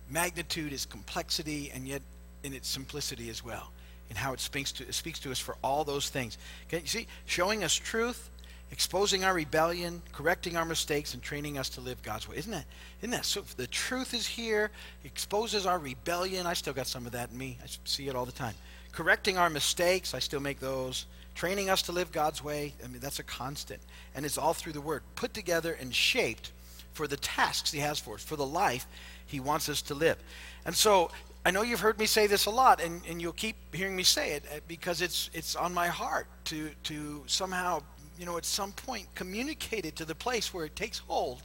magnitude, 0.08 0.72
its 0.72 0.86
complexity, 0.86 1.70
and 1.72 1.86
yet 1.86 2.02
in 2.42 2.52
its 2.52 2.68
simplicity 2.68 3.30
as 3.30 3.44
well, 3.44 3.70
in 4.08 4.16
how 4.16 4.32
it 4.32 4.40
speaks 4.40 4.72
to, 4.72 4.88
it 4.88 4.94
speaks 4.94 5.18
to 5.20 5.30
us 5.30 5.38
for 5.38 5.56
all 5.62 5.84
those 5.84 6.08
things. 6.08 6.36
Okay, 6.66 6.80
you 6.80 6.86
see, 6.86 7.06
showing 7.26 7.62
us 7.62 7.74
truth, 7.74 8.30
exposing 8.72 9.24
our 9.24 9.34
rebellion, 9.34 10.02
correcting 10.12 10.56
our 10.56 10.64
mistakes, 10.64 11.14
and 11.14 11.22
training 11.22 11.58
us 11.58 11.68
to 11.70 11.80
live 11.80 12.02
God's 12.02 12.28
way. 12.28 12.36
Isn't 12.36 12.52
that, 12.52 12.64
isn't 13.00 13.10
that 13.10 13.24
so? 13.24 13.42
The 13.56 13.66
truth 13.66 14.14
is 14.14 14.26
here, 14.26 14.70
exposes 15.04 15.66
our 15.66 15.78
rebellion. 15.78 16.46
I 16.46 16.54
still 16.54 16.72
got 16.72 16.86
some 16.86 17.06
of 17.06 17.12
that 17.12 17.30
in 17.30 17.38
me. 17.38 17.58
I 17.62 17.66
see 17.84 18.08
it 18.08 18.14
all 18.14 18.26
the 18.26 18.32
time. 18.32 18.54
Correcting 18.92 19.38
our 19.38 19.50
mistakes, 19.50 20.14
I 20.14 20.18
still 20.18 20.40
make 20.40 20.60
those. 20.60 21.06
Training 21.34 21.70
us 21.70 21.82
to 21.82 21.92
live 21.92 22.12
God's 22.12 22.42
way, 22.42 22.74
I 22.84 22.88
mean, 22.88 23.00
that's 23.00 23.18
a 23.18 23.24
constant. 23.24 23.80
And 24.14 24.26
it's 24.26 24.36
all 24.36 24.52
through 24.52 24.72
the 24.72 24.80
Word, 24.80 25.02
put 25.14 25.32
together 25.32 25.76
and 25.80 25.94
shaped 25.94 26.52
for 26.92 27.06
the 27.06 27.16
tasks 27.16 27.72
He 27.72 27.78
has 27.80 27.98
for 27.98 28.14
us, 28.16 28.22
for 28.22 28.36
the 28.36 28.46
life 28.46 28.86
He 29.26 29.40
wants 29.40 29.68
us 29.68 29.80
to 29.82 29.94
live. 29.94 30.18
And 30.64 30.74
so, 30.74 31.10
I 31.44 31.50
know 31.50 31.62
you've 31.62 31.80
heard 31.80 31.98
me 31.98 32.04
say 32.06 32.26
this 32.26 32.46
a 32.46 32.50
lot, 32.50 32.82
and, 32.82 33.00
and 33.08 33.22
you'll 33.22 33.32
keep 33.32 33.56
hearing 33.74 33.96
me 33.96 34.02
say 34.02 34.32
it 34.32 34.44
uh, 34.52 34.60
because 34.68 35.00
it's, 35.00 35.30
it's 35.32 35.56
on 35.56 35.72
my 35.72 35.86
heart 35.88 36.26
to, 36.46 36.70
to 36.84 37.22
somehow 37.26 37.80
you 38.20 38.26
know, 38.26 38.36
at 38.36 38.44
some 38.44 38.72
point 38.72 39.06
communicated 39.14 39.96
to 39.96 40.04
the 40.04 40.14
place 40.14 40.52
where 40.52 40.66
it 40.66 40.76
takes 40.76 40.98
hold. 40.98 41.40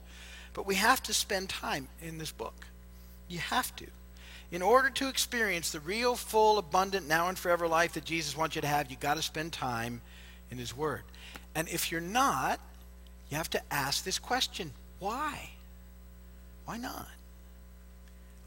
But 0.54 0.66
we 0.66 0.76
have 0.76 1.02
to 1.04 1.14
spend 1.14 1.48
time 1.48 1.88
in 2.02 2.18
this 2.18 2.34
book. 2.34 2.68
You 3.30 3.40
have 3.40 3.74
to. 3.78 3.86
In 4.52 4.62
order 4.62 4.90
to 4.90 5.08
experience 5.08 5.72
the 5.72 5.80
real, 5.80 6.16
full, 6.16 6.58
abundant, 6.58 7.08
now 7.08 7.30
and 7.30 7.38
forever 7.38 7.66
life 7.66 7.94
that 7.94 8.04
Jesus 8.04 8.36
wants 8.36 8.58
you 8.58 8.62
to 8.62 8.68
have, 8.68 8.92
you've 8.92 9.00
got 9.00 9.16
to 9.16 9.22
spend 9.22 9.54
time 9.54 10.02
in 10.52 10.58
His 10.58 10.76
Word. 10.76 11.04
And 11.56 11.70
if 11.70 11.94
you're 11.94 12.02
not, 12.02 12.60
you 13.30 13.38
have 13.38 13.50
to 13.52 13.62
ask 13.72 14.04
this 14.04 14.20
question 14.20 14.72
why? 15.00 15.50
Why 16.66 16.78
not? 16.78 17.08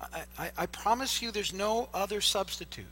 I, 0.01 0.23
I, 0.39 0.51
I 0.59 0.67
promise 0.67 1.23
you 1.23 1.31
there's 1.31 1.55
no 1.55 1.89
other 1.95 2.21
substitute. 2.21 2.85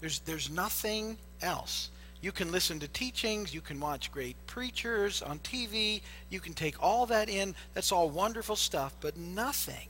There's, 0.00 0.18
there's 0.20 0.50
nothing 0.50 1.18
else. 1.40 1.90
You 2.20 2.32
can 2.32 2.50
listen 2.50 2.80
to 2.80 2.88
teachings, 2.88 3.54
you 3.54 3.60
can 3.60 3.78
watch 3.78 4.10
great 4.10 4.36
preachers 4.46 5.22
on 5.22 5.38
TV, 5.40 6.00
you 6.30 6.40
can 6.40 6.54
take 6.54 6.82
all 6.82 7.06
that 7.06 7.28
in. 7.28 7.54
That's 7.74 7.92
all 7.92 8.10
wonderful 8.10 8.56
stuff, 8.56 8.94
but 9.00 9.16
nothing 9.16 9.88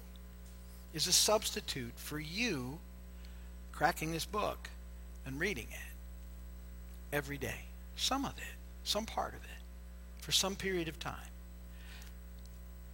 is 0.92 1.06
a 1.06 1.12
substitute 1.12 1.92
for 1.96 2.18
you 2.18 2.78
cracking 3.72 4.12
this 4.12 4.24
book 4.24 4.68
and 5.24 5.38
reading 5.38 5.68
it 5.70 7.14
every 7.14 7.38
day. 7.38 7.66
Some 7.96 8.24
of 8.24 8.36
it, 8.38 8.54
some 8.84 9.06
part 9.06 9.34
of 9.34 9.40
it, 9.44 10.22
for 10.22 10.32
some 10.32 10.56
period 10.56 10.88
of 10.88 10.98
time. 10.98 11.14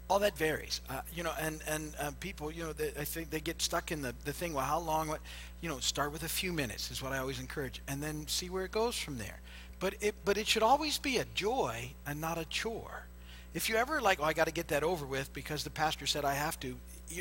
All 0.09 0.19
that 0.19 0.37
varies, 0.37 0.83
uh, 0.91 1.01
you 1.15 1.23
know, 1.23 1.33
and 1.41 1.61
and 1.67 1.95
uh, 1.99 2.11
people, 2.21 2.51
you 2.51 2.65
know, 2.65 2.73
they, 2.73 2.93
I 2.99 3.05
think 3.05 3.31
they 3.31 3.41
get 3.41 3.63
stuck 3.63 3.93
in 3.93 4.03
the, 4.03 4.15
the 4.25 4.33
thing. 4.33 4.53
Well, 4.53 4.65
how 4.65 4.79
long? 4.79 5.09
What? 5.09 5.21
you 5.63 5.69
know, 5.69 5.79
start 5.79 6.13
with 6.13 6.25
a 6.25 6.29
few 6.29 6.53
minutes 6.53 6.91
is 6.91 7.01
what 7.01 7.13
I 7.13 7.19
always 7.19 7.39
encourage, 7.39 7.81
and 7.87 8.03
then 8.03 8.27
see 8.27 8.51
where 8.51 8.65
it 8.65 8.73
goes 8.73 8.99
from 8.99 9.17
there. 9.17 9.41
But 9.79 9.95
it, 10.01 10.17
but 10.25 10.37
it 10.37 10.47
should 10.47 10.63
always 10.63 10.99
be 10.99 11.19
a 11.19 11.25
joy 11.35 11.93
and 12.05 12.21
not 12.21 12.37
a 12.37 12.45
chore. 12.45 13.07
If 13.55 13.69
you 13.69 13.77
ever 13.77 14.01
like, 14.01 14.19
oh, 14.21 14.25
I 14.25 14.33
got 14.33 14.47
to 14.47 14.53
get 14.53 14.69
that 14.69 14.83
over 14.83 15.07
with 15.07 15.33
because 15.33 15.63
the 15.63 15.71
pastor 15.71 16.07
said 16.07 16.25
I 16.25 16.35
have 16.35 16.59
to, 16.61 16.77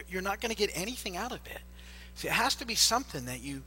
you're 0.09 0.21
not 0.21 0.41
going 0.41 0.49
to 0.49 0.57
get 0.57 0.71
anything 0.73 1.17
out 1.17 1.31
of 1.31 1.39
it. 1.45 1.59
See, 2.15 2.29
it 2.29 2.33
has 2.33 2.55
to 2.55 2.65
be 2.65 2.75
something 2.75 3.25
that 3.25 3.41
you, 3.41 3.61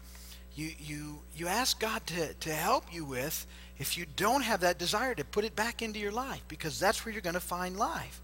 you, 0.54 0.72
you, 0.78 1.18
you 1.36 1.46
ask 1.46 1.78
God 1.78 2.04
to, 2.08 2.34
to 2.34 2.52
help 2.52 2.92
you 2.92 3.04
with 3.04 3.46
if 3.78 3.96
you 3.96 4.06
don't 4.16 4.42
have 4.42 4.60
that 4.60 4.78
desire 4.78 5.14
to 5.14 5.24
put 5.24 5.44
it 5.44 5.54
back 5.54 5.82
into 5.82 6.00
your 6.00 6.12
life 6.12 6.42
because 6.48 6.80
that's 6.80 7.04
where 7.04 7.12
you're 7.12 7.22
going 7.22 7.34
to 7.34 7.40
find 7.40 7.76
life. 7.76 8.20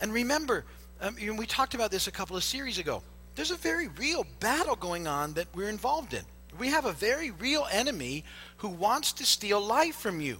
And 0.00 0.12
remember, 0.12 0.64
um, 1.00 1.16
we 1.36 1.46
talked 1.46 1.74
about 1.74 1.90
this 1.90 2.06
a 2.06 2.12
couple 2.12 2.36
of 2.36 2.44
series 2.44 2.78
ago 2.78 3.02
there's 3.38 3.52
a 3.52 3.56
very 3.56 3.86
real 3.86 4.26
battle 4.40 4.74
going 4.74 5.06
on 5.06 5.34
that 5.34 5.46
we're 5.54 5.68
involved 5.68 6.12
in. 6.12 6.24
We 6.58 6.66
have 6.70 6.86
a 6.86 6.92
very 6.92 7.30
real 7.30 7.68
enemy 7.70 8.24
who 8.56 8.68
wants 8.68 9.12
to 9.12 9.24
steal 9.24 9.60
life 9.60 9.94
from 9.94 10.20
you. 10.20 10.38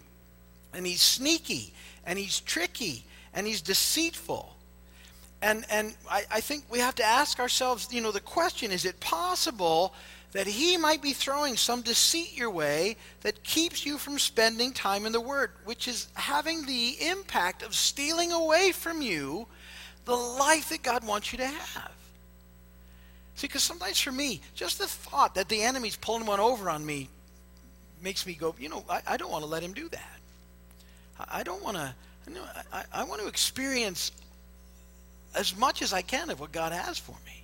And 0.74 0.84
he's 0.84 1.00
sneaky, 1.00 1.72
and 2.04 2.18
he's 2.18 2.40
tricky, 2.40 3.04
and 3.32 3.46
he's 3.46 3.62
deceitful. 3.62 4.52
And, 5.40 5.64
and 5.70 5.94
I, 6.10 6.24
I 6.28 6.40
think 6.40 6.64
we 6.68 6.80
have 6.80 6.96
to 6.96 7.04
ask 7.04 7.38
ourselves, 7.38 7.86
you 7.92 8.00
know, 8.00 8.10
the 8.10 8.18
question 8.18 8.72
is 8.72 8.84
it 8.84 8.98
possible 8.98 9.94
that 10.32 10.46
he 10.46 10.76
might 10.76 11.00
be 11.00 11.12
throwing 11.12 11.56
some 11.56 11.82
deceit 11.82 12.36
your 12.36 12.50
way 12.50 12.96
that 13.22 13.42
keeps 13.42 13.86
you 13.86 13.96
from 13.98 14.18
spending 14.18 14.72
time 14.72 15.06
in 15.06 15.12
the 15.12 15.20
Word, 15.20 15.50
which 15.64 15.88
is 15.88 16.08
having 16.14 16.66
the 16.66 16.96
impact 17.00 17.62
of 17.62 17.74
stealing 17.74 18.32
away 18.32 18.72
from 18.72 19.00
you 19.00 19.46
the 20.04 20.14
life 20.14 20.70
that 20.70 20.82
God 20.82 21.06
wants 21.06 21.32
you 21.32 21.38
to 21.38 21.46
have? 21.46 21.92
See, 23.36 23.46
because 23.46 23.62
sometimes 23.62 24.00
for 24.00 24.12
me, 24.12 24.40
just 24.54 24.78
the 24.78 24.86
thought 24.86 25.36
that 25.36 25.48
the 25.48 25.62
enemy's 25.62 25.96
pulling 25.96 26.26
one 26.26 26.40
over 26.40 26.68
on 26.68 26.84
me 26.84 27.08
makes 28.02 28.26
me 28.26 28.34
go, 28.34 28.54
you 28.58 28.68
know, 28.68 28.84
I, 28.90 29.00
I 29.06 29.16
don't 29.16 29.30
want 29.30 29.44
to 29.44 29.50
let 29.50 29.62
him 29.62 29.72
do 29.72 29.88
that. 29.88 30.18
I, 31.20 31.40
I 31.40 31.42
don't 31.42 31.62
want 31.62 31.76
to, 31.76 31.94
I, 32.72 32.84
I 32.92 33.04
want 33.04 33.20
to 33.22 33.28
experience 33.28 34.12
as 35.34 35.56
much 35.56 35.82
as 35.82 35.92
I 35.92 36.02
can 36.02 36.30
of 36.30 36.40
what 36.40 36.52
God 36.52 36.72
has 36.72 36.98
for 36.98 37.16
me. 37.24 37.37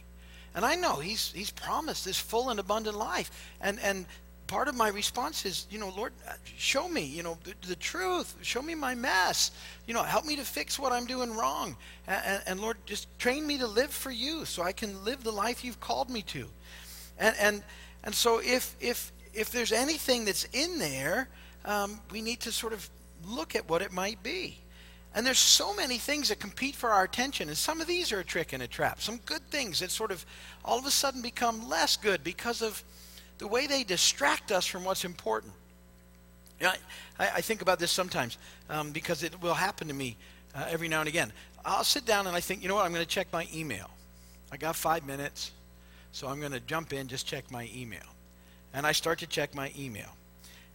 And 0.54 0.64
I 0.64 0.76
know 0.76 0.96
he's, 0.96 1.32
he's 1.32 1.50
promised 1.50 2.04
this 2.04 2.18
full 2.18 2.50
and 2.50 2.60
abundant 2.60 2.96
life. 2.96 3.30
And, 3.60 3.80
and 3.80 4.06
part 4.46 4.68
of 4.68 4.74
my 4.74 4.88
response 4.88 5.44
is, 5.44 5.66
you 5.70 5.78
know, 5.78 5.92
Lord, 5.96 6.12
uh, 6.28 6.34
show 6.56 6.88
me, 6.88 7.04
you 7.04 7.22
know, 7.22 7.38
the, 7.44 7.54
the, 7.66 7.76
truth. 7.76 8.36
Show 8.42 8.62
me 8.62 8.74
my 8.74 8.94
mess. 8.94 9.50
You 9.86 9.94
know, 9.94 10.02
help 10.02 10.24
me 10.24 10.36
to 10.36 10.44
fix 10.44 10.78
what 10.78 10.92
I'm 10.92 11.06
doing 11.06 11.34
wrong. 11.34 11.76
And, 12.06 12.22
and, 12.24 12.42
and, 12.46 12.60
Lord, 12.60 12.76
just 12.86 13.08
train 13.18 13.46
me 13.46 13.58
to 13.58 13.66
live 13.66 13.90
for 13.90 14.10
you 14.10 14.44
so 14.44 14.62
I 14.62 14.72
can 14.72 15.04
live 15.04 15.24
the 15.24 15.32
life 15.32 15.64
you've 15.64 15.80
called 15.80 16.10
me 16.10 16.22
to. 16.22 16.46
And, 17.18 17.34
and, 17.40 17.62
and 18.04 18.14
so 18.14 18.40
if, 18.40 18.76
if, 18.80 19.12
if 19.32 19.50
there's 19.50 19.72
anything 19.72 20.24
that's 20.24 20.44
in 20.52 20.78
there, 20.78 21.28
um, 21.64 22.00
we 22.12 22.20
need 22.20 22.40
to 22.40 22.52
sort 22.52 22.72
of 22.72 22.88
look 23.26 23.56
at 23.56 23.68
what 23.68 23.82
it 23.82 23.92
might 23.92 24.22
be. 24.22 24.58
And 25.14 25.24
there's 25.24 25.38
so 25.38 25.74
many 25.74 25.98
things 25.98 26.28
that 26.28 26.40
compete 26.40 26.74
for 26.74 26.90
our 26.90 27.04
attention, 27.04 27.48
and 27.48 27.56
some 27.56 27.80
of 27.80 27.86
these 27.86 28.10
are 28.10 28.18
a 28.18 28.24
trick 28.24 28.52
and 28.52 28.62
a 28.62 28.66
trap. 28.66 29.00
Some 29.00 29.18
good 29.18 29.42
things 29.48 29.78
that 29.78 29.92
sort 29.92 30.10
of 30.10 30.26
all 30.64 30.78
of 30.78 30.86
a 30.86 30.90
sudden 30.90 31.22
become 31.22 31.68
less 31.68 31.96
good 31.96 32.24
because 32.24 32.62
of 32.62 32.82
the 33.38 33.46
way 33.46 33.66
they 33.66 33.84
distract 33.84 34.50
us 34.50 34.66
from 34.66 34.84
what's 34.84 35.04
important. 35.04 35.52
You 36.60 36.66
know, 36.66 36.72
I, 37.18 37.30
I, 37.36 37.40
think 37.40 37.62
about 37.62 37.78
this 37.78 37.90
sometimes 37.90 38.38
um, 38.70 38.90
because 38.92 39.22
it 39.22 39.40
will 39.42 39.54
happen 39.54 39.88
to 39.88 39.94
me 39.94 40.16
uh, 40.54 40.66
every 40.68 40.88
now 40.88 41.00
and 41.00 41.08
again. 41.08 41.32
I'll 41.64 41.84
sit 41.84 42.04
down 42.04 42.26
and 42.26 42.36
I 42.36 42.40
think, 42.40 42.62
you 42.62 42.68
know 42.68 42.76
what, 42.76 42.84
I'm 42.84 42.92
going 42.92 43.04
to 43.04 43.08
check 43.08 43.26
my 43.32 43.46
email. 43.52 43.90
I 44.52 44.56
got 44.56 44.76
five 44.76 45.04
minutes, 45.04 45.52
so 46.12 46.28
I'm 46.28 46.38
going 46.38 46.52
to 46.52 46.60
jump 46.60 46.92
in, 46.92 47.08
just 47.08 47.26
check 47.26 47.50
my 47.50 47.68
email. 47.74 48.04
And 48.72 48.86
I 48.86 48.92
start 48.92 49.18
to 49.20 49.26
check 49.26 49.54
my 49.54 49.72
email. 49.76 50.16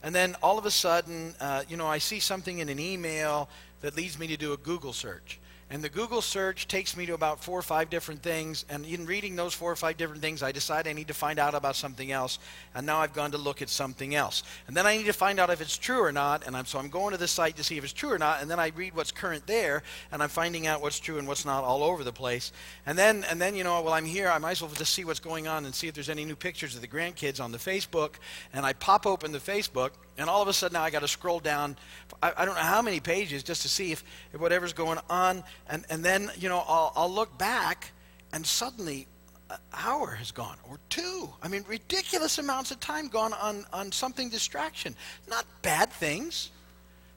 And 0.01 0.15
then 0.15 0.35
all 0.41 0.57
of 0.57 0.65
a 0.65 0.71
sudden, 0.71 1.35
uh, 1.39 1.63
you 1.67 1.77
know, 1.77 1.87
I 1.87 1.97
see 1.97 2.19
something 2.19 2.59
in 2.59 2.69
an 2.69 2.79
email 2.79 3.49
that 3.81 3.95
leads 3.95 4.17
me 4.17 4.27
to 4.27 4.37
do 4.37 4.53
a 4.53 4.57
Google 4.57 4.93
search. 4.93 5.39
And 5.71 5.83
the 5.83 5.89
Google 5.89 6.21
search 6.21 6.67
takes 6.67 6.97
me 6.97 7.05
to 7.05 7.13
about 7.13 7.43
four 7.43 7.59
or 7.59 7.61
five 7.61 7.91
different 7.91 8.23
things. 8.23 8.65
And 8.69 8.85
in 8.85 9.05
reading 9.05 9.35
those 9.35 9.53
four 9.53 9.71
or 9.71 9.75
five 9.75 9.97
different 9.97 10.21
things, 10.21 10.41
I 10.41 10.51
decide 10.51 10.87
I 10.87 10.93
need 10.93 11.09
to 11.09 11.13
find 11.13 11.37
out 11.37 11.53
about 11.53 11.75
something 11.75 12.11
else. 12.11 12.39
And 12.73 12.87
now 12.87 12.99
I've 12.99 13.13
gone 13.13 13.31
to 13.31 13.37
look 13.37 13.61
at 13.61 13.69
something 13.69 14.15
else. 14.15 14.41
And 14.67 14.75
then 14.75 14.87
I 14.87 14.97
need 14.97 15.05
to 15.05 15.13
find 15.13 15.39
out 15.39 15.51
if 15.51 15.61
it's 15.61 15.77
true 15.77 16.01
or 16.03 16.11
not. 16.11 16.47
And 16.47 16.57
I'm, 16.57 16.65
so 16.65 16.79
I'm 16.79 16.89
going 16.89 17.11
to 17.11 17.17
the 17.17 17.27
site 17.27 17.55
to 17.57 17.63
see 17.63 17.77
if 17.77 17.83
it's 17.83 17.93
true 17.93 18.11
or 18.11 18.17
not. 18.17 18.41
And 18.41 18.49
then 18.49 18.59
I 18.59 18.71
read 18.75 18.95
what's 18.95 19.11
current 19.11 19.45
there. 19.45 19.83
And 20.11 20.23
I'm 20.23 20.29
finding 20.29 20.65
out 20.65 20.81
what's 20.81 20.99
true 20.99 21.19
and 21.19 21.27
what's 21.27 21.45
not 21.45 21.63
all 21.63 21.83
over 21.83 22.03
the 22.03 22.13
place. 22.13 22.51
And 22.87 22.97
then, 22.97 23.23
and 23.29 23.39
then 23.39 23.55
you 23.55 23.63
know, 23.63 23.79
while 23.81 23.93
I'm 23.93 24.05
here, 24.05 24.29
I 24.29 24.39
might 24.39 24.51
as 24.51 24.61
well 24.63 24.71
just 24.71 24.93
see 24.93 25.05
what's 25.05 25.19
going 25.19 25.47
on 25.47 25.65
and 25.65 25.75
see 25.75 25.87
if 25.87 25.93
there's 25.93 26.09
any 26.09 26.25
new 26.25 26.35
pictures 26.35 26.73
of 26.73 26.81
the 26.81 26.87
grandkids 26.87 27.39
on 27.39 27.51
the 27.51 27.59
Facebook. 27.59 28.15
And 28.53 28.65
I 28.65 28.73
pop 28.73 29.05
open 29.05 29.31
the 29.31 29.39
Facebook 29.39 29.91
and 30.19 30.29
all 30.29 30.41
of 30.41 30.47
a 30.47 30.53
sudden 30.53 30.73
now 30.73 30.83
I 30.83 30.89
got 30.89 31.01
to 31.01 31.07
scroll 31.07 31.39
down, 31.39 31.77
I, 32.21 32.33
I, 32.37 32.45
don't 32.45 32.55
know 32.55 32.61
how 32.61 32.81
many 32.81 32.99
pages 32.99 33.43
just 33.43 33.61
to 33.63 33.69
see 33.69 33.91
if, 33.91 34.03
if 34.33 34.39
whatever's 34.39 34.73
going 34.73 34.99
on. 35.09 35.43
And, 35.69 35.85
and 35.89 36.03
then, 36.03 36.31
you 36.37 36.49
know, 36.49 36.63
I'll, 36.67 36.91
I'll 36.95 37.11
look 37.11 37.37
back 37.37 37.91
and 38.33 38.45
suddenly 38.45 39.07
an 39.49 39.57
hour 39.73 40.11
has 40.11 40.31
gone 40.31 40.57
or 40.69 40.79
two. 40.89 41.29
I 41.41 41.47
mean, 41.47 41.63
ridiculous 41.67 42.37
amounts 42.37 42.71
of 42.71 42.79
time 42.79 43.07
gone 43.07 43.33
on, 43.33 43.65
on 43.73 43.91
something 43.91 44.29
distraction. 44.29 44.95
Not 45.27 45.45
bad 45.61 45.89
things. 45.91 46.51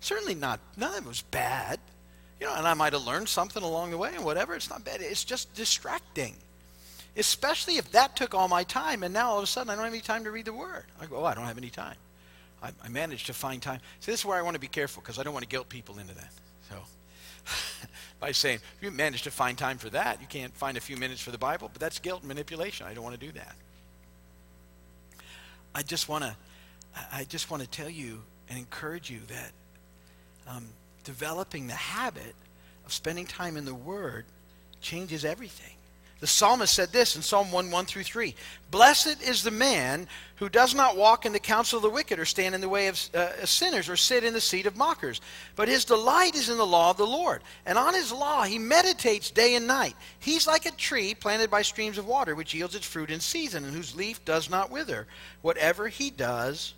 Certainly 0.01 0.37
not, 0.37 0.61
none 0.77 0.95
of 0.95 1.05
it 1.05 1.09
was 1.09 1.23
bad. 1.23 1.79
You 2.41 2.47
know, 2.47 2.55
and 2.57 2.67
I 2.67 2.75
might 2.75 2.93
have 2.93 3.05
learned 3.05 3.29
something 3.29 3.63
along 3.63 3.93
the 3.93 3.99
way 3.99 4.13
and 4.15 4.25
whatever. 4.25 4.55
It's 4.55 4.71
not 4.71 4.85
bad. 4.85 5.01
It's 5.01 5.25
just 5.25 5.55
distracting. 5.55 6.37
Especially 7.17 7.77
if 7.77 7.93
that 7.93 8.17
took 8.17 8.35
all 8.35 8.49
my 8.49 8.65
time 8.65 9.03
and 9.03 9.13
now 9.13 9.31
all 9.31 9.39
of 9.39 9.45
a 9.45 9.47
sudden 9.47 9.71
I 9.71 9.75
don't 9.75 9.85
have 9.85 9.93
any 9.93 10.03
time 10.03 10.25
to 10.25 10.31
read 10.31 10.47
the 10.47 10.53
word. 10.53 10.87
I 11.01 11.07
go, 11.07 11.19
oh, 11.19 11.25
I 11.25 11.35
don't 11.35 11.45
have 11.45 11.59
any 11.59 11.71
time. 11.71 11.97
I, 12.63 12.71
I 12.83 12.89
managed 12.89 13.27
to 13.27 13.33
find 13.33 13.61
time. 13.61 13.81
So 14.01 14.11
this 14.11 14.21
is 14.21 14.27
where 14.27 14.39
I 14.39 14.43
want 14.43 14.55
to 14.55 14.61
be 14.61 14.69
careful 14.69 15.03
because 15.03 15.19
I 15.19 15.23
don't 15.23 15.33
want 15.33 15.43
to 15.45 15.49
guilt 15.49 15.69
people 15.69 15.99
into 15.99 16.15
that. 16.15 16.33
So 16.71 16.77
by 18.21 18.33
saying 18.33 18.61
if 18.77 18.83
you 18.83 18.91
manage 18.91 19.23
to 19.23 19.31
find 19.31 19.59
time 19.59 19.79
for 19.79 19.91
that, 19.91 20.21
you 20.21 20.27
can't 20.27 20.55
find 20.57 20.77
a 20.77 20.81
few 20.81 20.97
minutes 20.97 21.21
for 21.21 21.31
the 21.31 21.39
Bible, 21.39 21.71
but 21.73 21.81
that's 21.81 21.99
guilt 21.99 22.25
manipulation. 22.25 22.87
I 22.87 22.95
don't 22.95 23.05
want 23.05 23.19
to 23.19 23.27
do 23.27 23.33
that. 23.33 23.57
I 25.75 25.83
just 25.83 26.09
want 26.09 26.25
to, 26.25 26.37
I 27.13 27.25
just 27.25 27.51
want 27.51 27.63
to 27.63 27.69
tell 27.69 27.89
you 27.91 28.23
and 28.49 28.59
encourage 28.59 29.11
you 29.11 29.21
that 29.29 29.53
um, 30.47 30.67
developing 31.05 31.67
the 31.67 31.75
habit 31.75 32.35
of 32.85 32.93
spending 32.93 33.27
time 33.27 33.57
in 33.57 33.65
the 33.65 33.75
Word 33.75 34.27
changes 34.81 35.25
everything. 35.25 35.75
The 36.23 36.29
psalmist 36.29 36.73
said 36.73 36.93
this 36.93 37.17
in 37.17 37.23
Psalm 37.23 37.51
1 37.51 37.73
1 37.73 37.85
through 37.85 38.05
3 38.05 38.37
Blessed 38.71 39.21
is 39.25 39.43
the 39.43 39.51
man 39.51 40.07
who 40.37 40.49
does 40.49 40.73
not 40.73 40.97
walk 40.97 41.27
in 41.27 41.33
the 41.33 41.41
counsel 41.41 41.79
of 41.79 41.83
the 41.83 41.91
wicked, 41.91 42.21
or 42.21 42.25
stand 42.25 42.55
in 42.55 42.61
the 42.61 42.69
way 42.69 42.87
of 42.87 42.97
uh, 43.13 43.45
sinners, 43.45 43.89
or 43.89 43.97
sit 43.97 44.23
in 44.23 44.33
the 44.33 44.41
seat 44.41 44.67
of 44.67 44.77
mockers. 44.77 45.21
But 45.57 45.67
his 45.67 45.85
delight 45.85 46.37
is 46.37 46.49
in 46.49 46.59
the 46.59 46.65
law 46.65 46.91
of 46.91 46.97
the 46.97 47.09
Lord. 47.09 47.43
And 47.67 47.77
on 47.77 47.95
his 47.95 48.13
law 48.13 48.45
he 48.45 48.61
meditates 48.61 49.33
day 49.33 49.57
and 49.57 49.67
night. 49.67 49.97
He's 50.21 50.47
like 50.47 50.65
a 50.65 50.71
tree 50.71 51.13
planted 51.13 51.51
by 51.51 51.63
streams 51.63 51.99
of 51.99 52.07
water, 52.07 52.37
which 52.37 52.55
yields 52.55 52.77
its 52.77 52.87
fruit 52.87 53.11
in 53.11 53.19
season, 53.19 53.65
and 53.65 53.75
whose 53.75 53.97
leaf 53.97 54.25
does 54.25 54.49
not 54.49 54.71
wither. 54.71 55.09
Whatever 55.41 55.89
he 55.89 56.11
does 56.11 56.75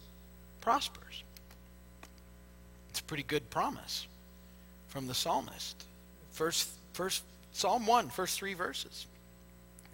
prospers. 0.63 1.23
It's 2.89 3.01
a 3.01 3.05
pretty 3.05 3.25
good 3.25 3.51
promise 3.51 4.07
from 4.89 5.07
the 5.07 5.15
psalmist. 5.15 5.85
First, 6.31 6.71
first 6.95 7.25
Psalm 7.53 7.87
1, 7.87 8.09
first 8.09 8.39
three 8.39 8.55
verses. 8.55 9.05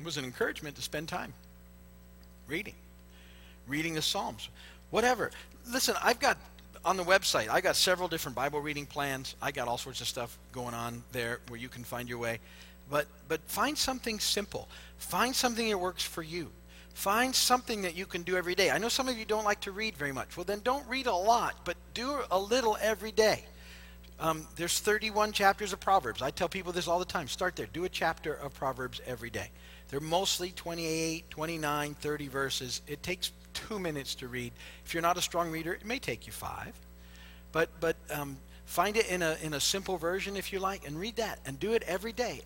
It 0.00 0.04
was 0.04 0.16
an 0.16 0.24
encouragement 0.24 0.76
to 0.76 0.82
spend 0.82 1.08
time 1.08 1.34
reading, 2.46 2.74
reading 3.68 3.94
the 3.94 4.00
Psalms, 4.00 4.48
whatever. 4.88 5.30
Listen, 5.70 5.94
I've 6.02 6.18
got 6.18 6.38
on 6.86 6.96
the 6.96 7.04
website, 7.04 7.50
I 7.50 7.60
got 7.60 7.76
several 7.76 8.08
different 8.08 8.34
Bible 8.34 8.60
reading 8.60 8.86
plans. 8.86 9.36
I 9.42 9.52
got 9.52 9.68
all 9.68 9.76
sorts 9.76 10.00
of 10.00 10.08
stuff 10.08 10.38
going 10.52 10.72
on 10.72 11.04
there 11.12 11.40
where 11.48 11.60
you 11.60 11.68
can 11.68 11.84
find 11.84 12.08
your 12.08 12.16
way. 12.16 12.38
But 12.90 13.06
but 13.28 13.42
find 13.42 13.76
something 13.76 14.18
simple. 14.18 14.68
Find 14.96 15.36
something 15.36 15.68
that 15.68 15.78
works 15.78 16.02
for 16.02 16.22
you. 16.22 16.50
Find 16.94 17.34
something 17.34 17.82
that 17.82 17.94
you 17.94 18.06
can 18.06 18.22
do 18.22 18.36
every 18.36 18.54
day. 18.54 18.70
I 18.70 18.78
know 18.78 18.88
some 18.88 19.06
of 19.06 19.18
you 19.18 19.26
don't 19.26 19.44
like 19.44 19.60
to 19.60 19.70
read 19.70 19.96
very 19.96 20.12
much. 20.12 20.34
Well, 20.34 20.44
then 20.44 20.60
don't 20.64 20.88
read 20.88 21.06
a 21.06 21.14
lot, 21.14 21.56
but 21.64 21.76
do 21.92 22.20
a 22.30 22.38
little 22.38 22.78
every 22.80 23.12
day. 23.12 23.44
Um, 24.18 24.46
there's 24.56 24.78
31 24.80 25.32
chapters 25.32 25.74
of 25.74 25.80
Proverbs. 25.80 26.22
I 26.22 26.30
tell 26.30 26.48
people 26.48 26.72
this 26.72 26.88
all 26.88 26.98
the 26.98 27.04
time. 27.04 27.28
Start 27.28 27.54
there. 27.54 27.66
Do 27.72 27.84
a 27.84 27.88
chapter 27.88 28.32
of 28.32 28.54
Proverbs 28.54 29.00
every 29.06 29.30
day. 29.30 29.50
They're 29.90 30.00
mostly 30.00 30.52
28, 30.52 31.28
29, 31.30 31.94
30 31.94 32.28
verses. 32.28 32.80
It 32.86 33.02
takes 33.02 33.32
two 33.54 33.78
minutes 33.78 34.14
to 34.16 34.28
read. 34.28 34.52
If 34.84 34.94
you're 34.94 35.02
not 35.02 35.18
a 35.18 35.22
strong 35.22 35.50
reader, 35.50 35.72
it 35.72 35.84
may 35.84 35.98
take 35.98 36.26
you 36.26 36.32
five. 36.32 36.72
But, 37.50 37.68
but 37.80 37.96
um, 38.12 38.36
find 38.66 38.96
it 38.96 39.10
in 39.10 39.22
a, 39.22 39.36
in 39.42 39.54
a 39.54 39.60
simple 39.60 39.96
version 39.98 40.36
if 40.36 40.52
you 40.52 40.60
like 40.60 40.86
and 40.86 40.98
read 40.98 41.16
that 41.16 41.40
and 41.44 41.58
do 41.58 41.72
it 41.72 41.82
every 41.88 42.12
day. 42.12 42.42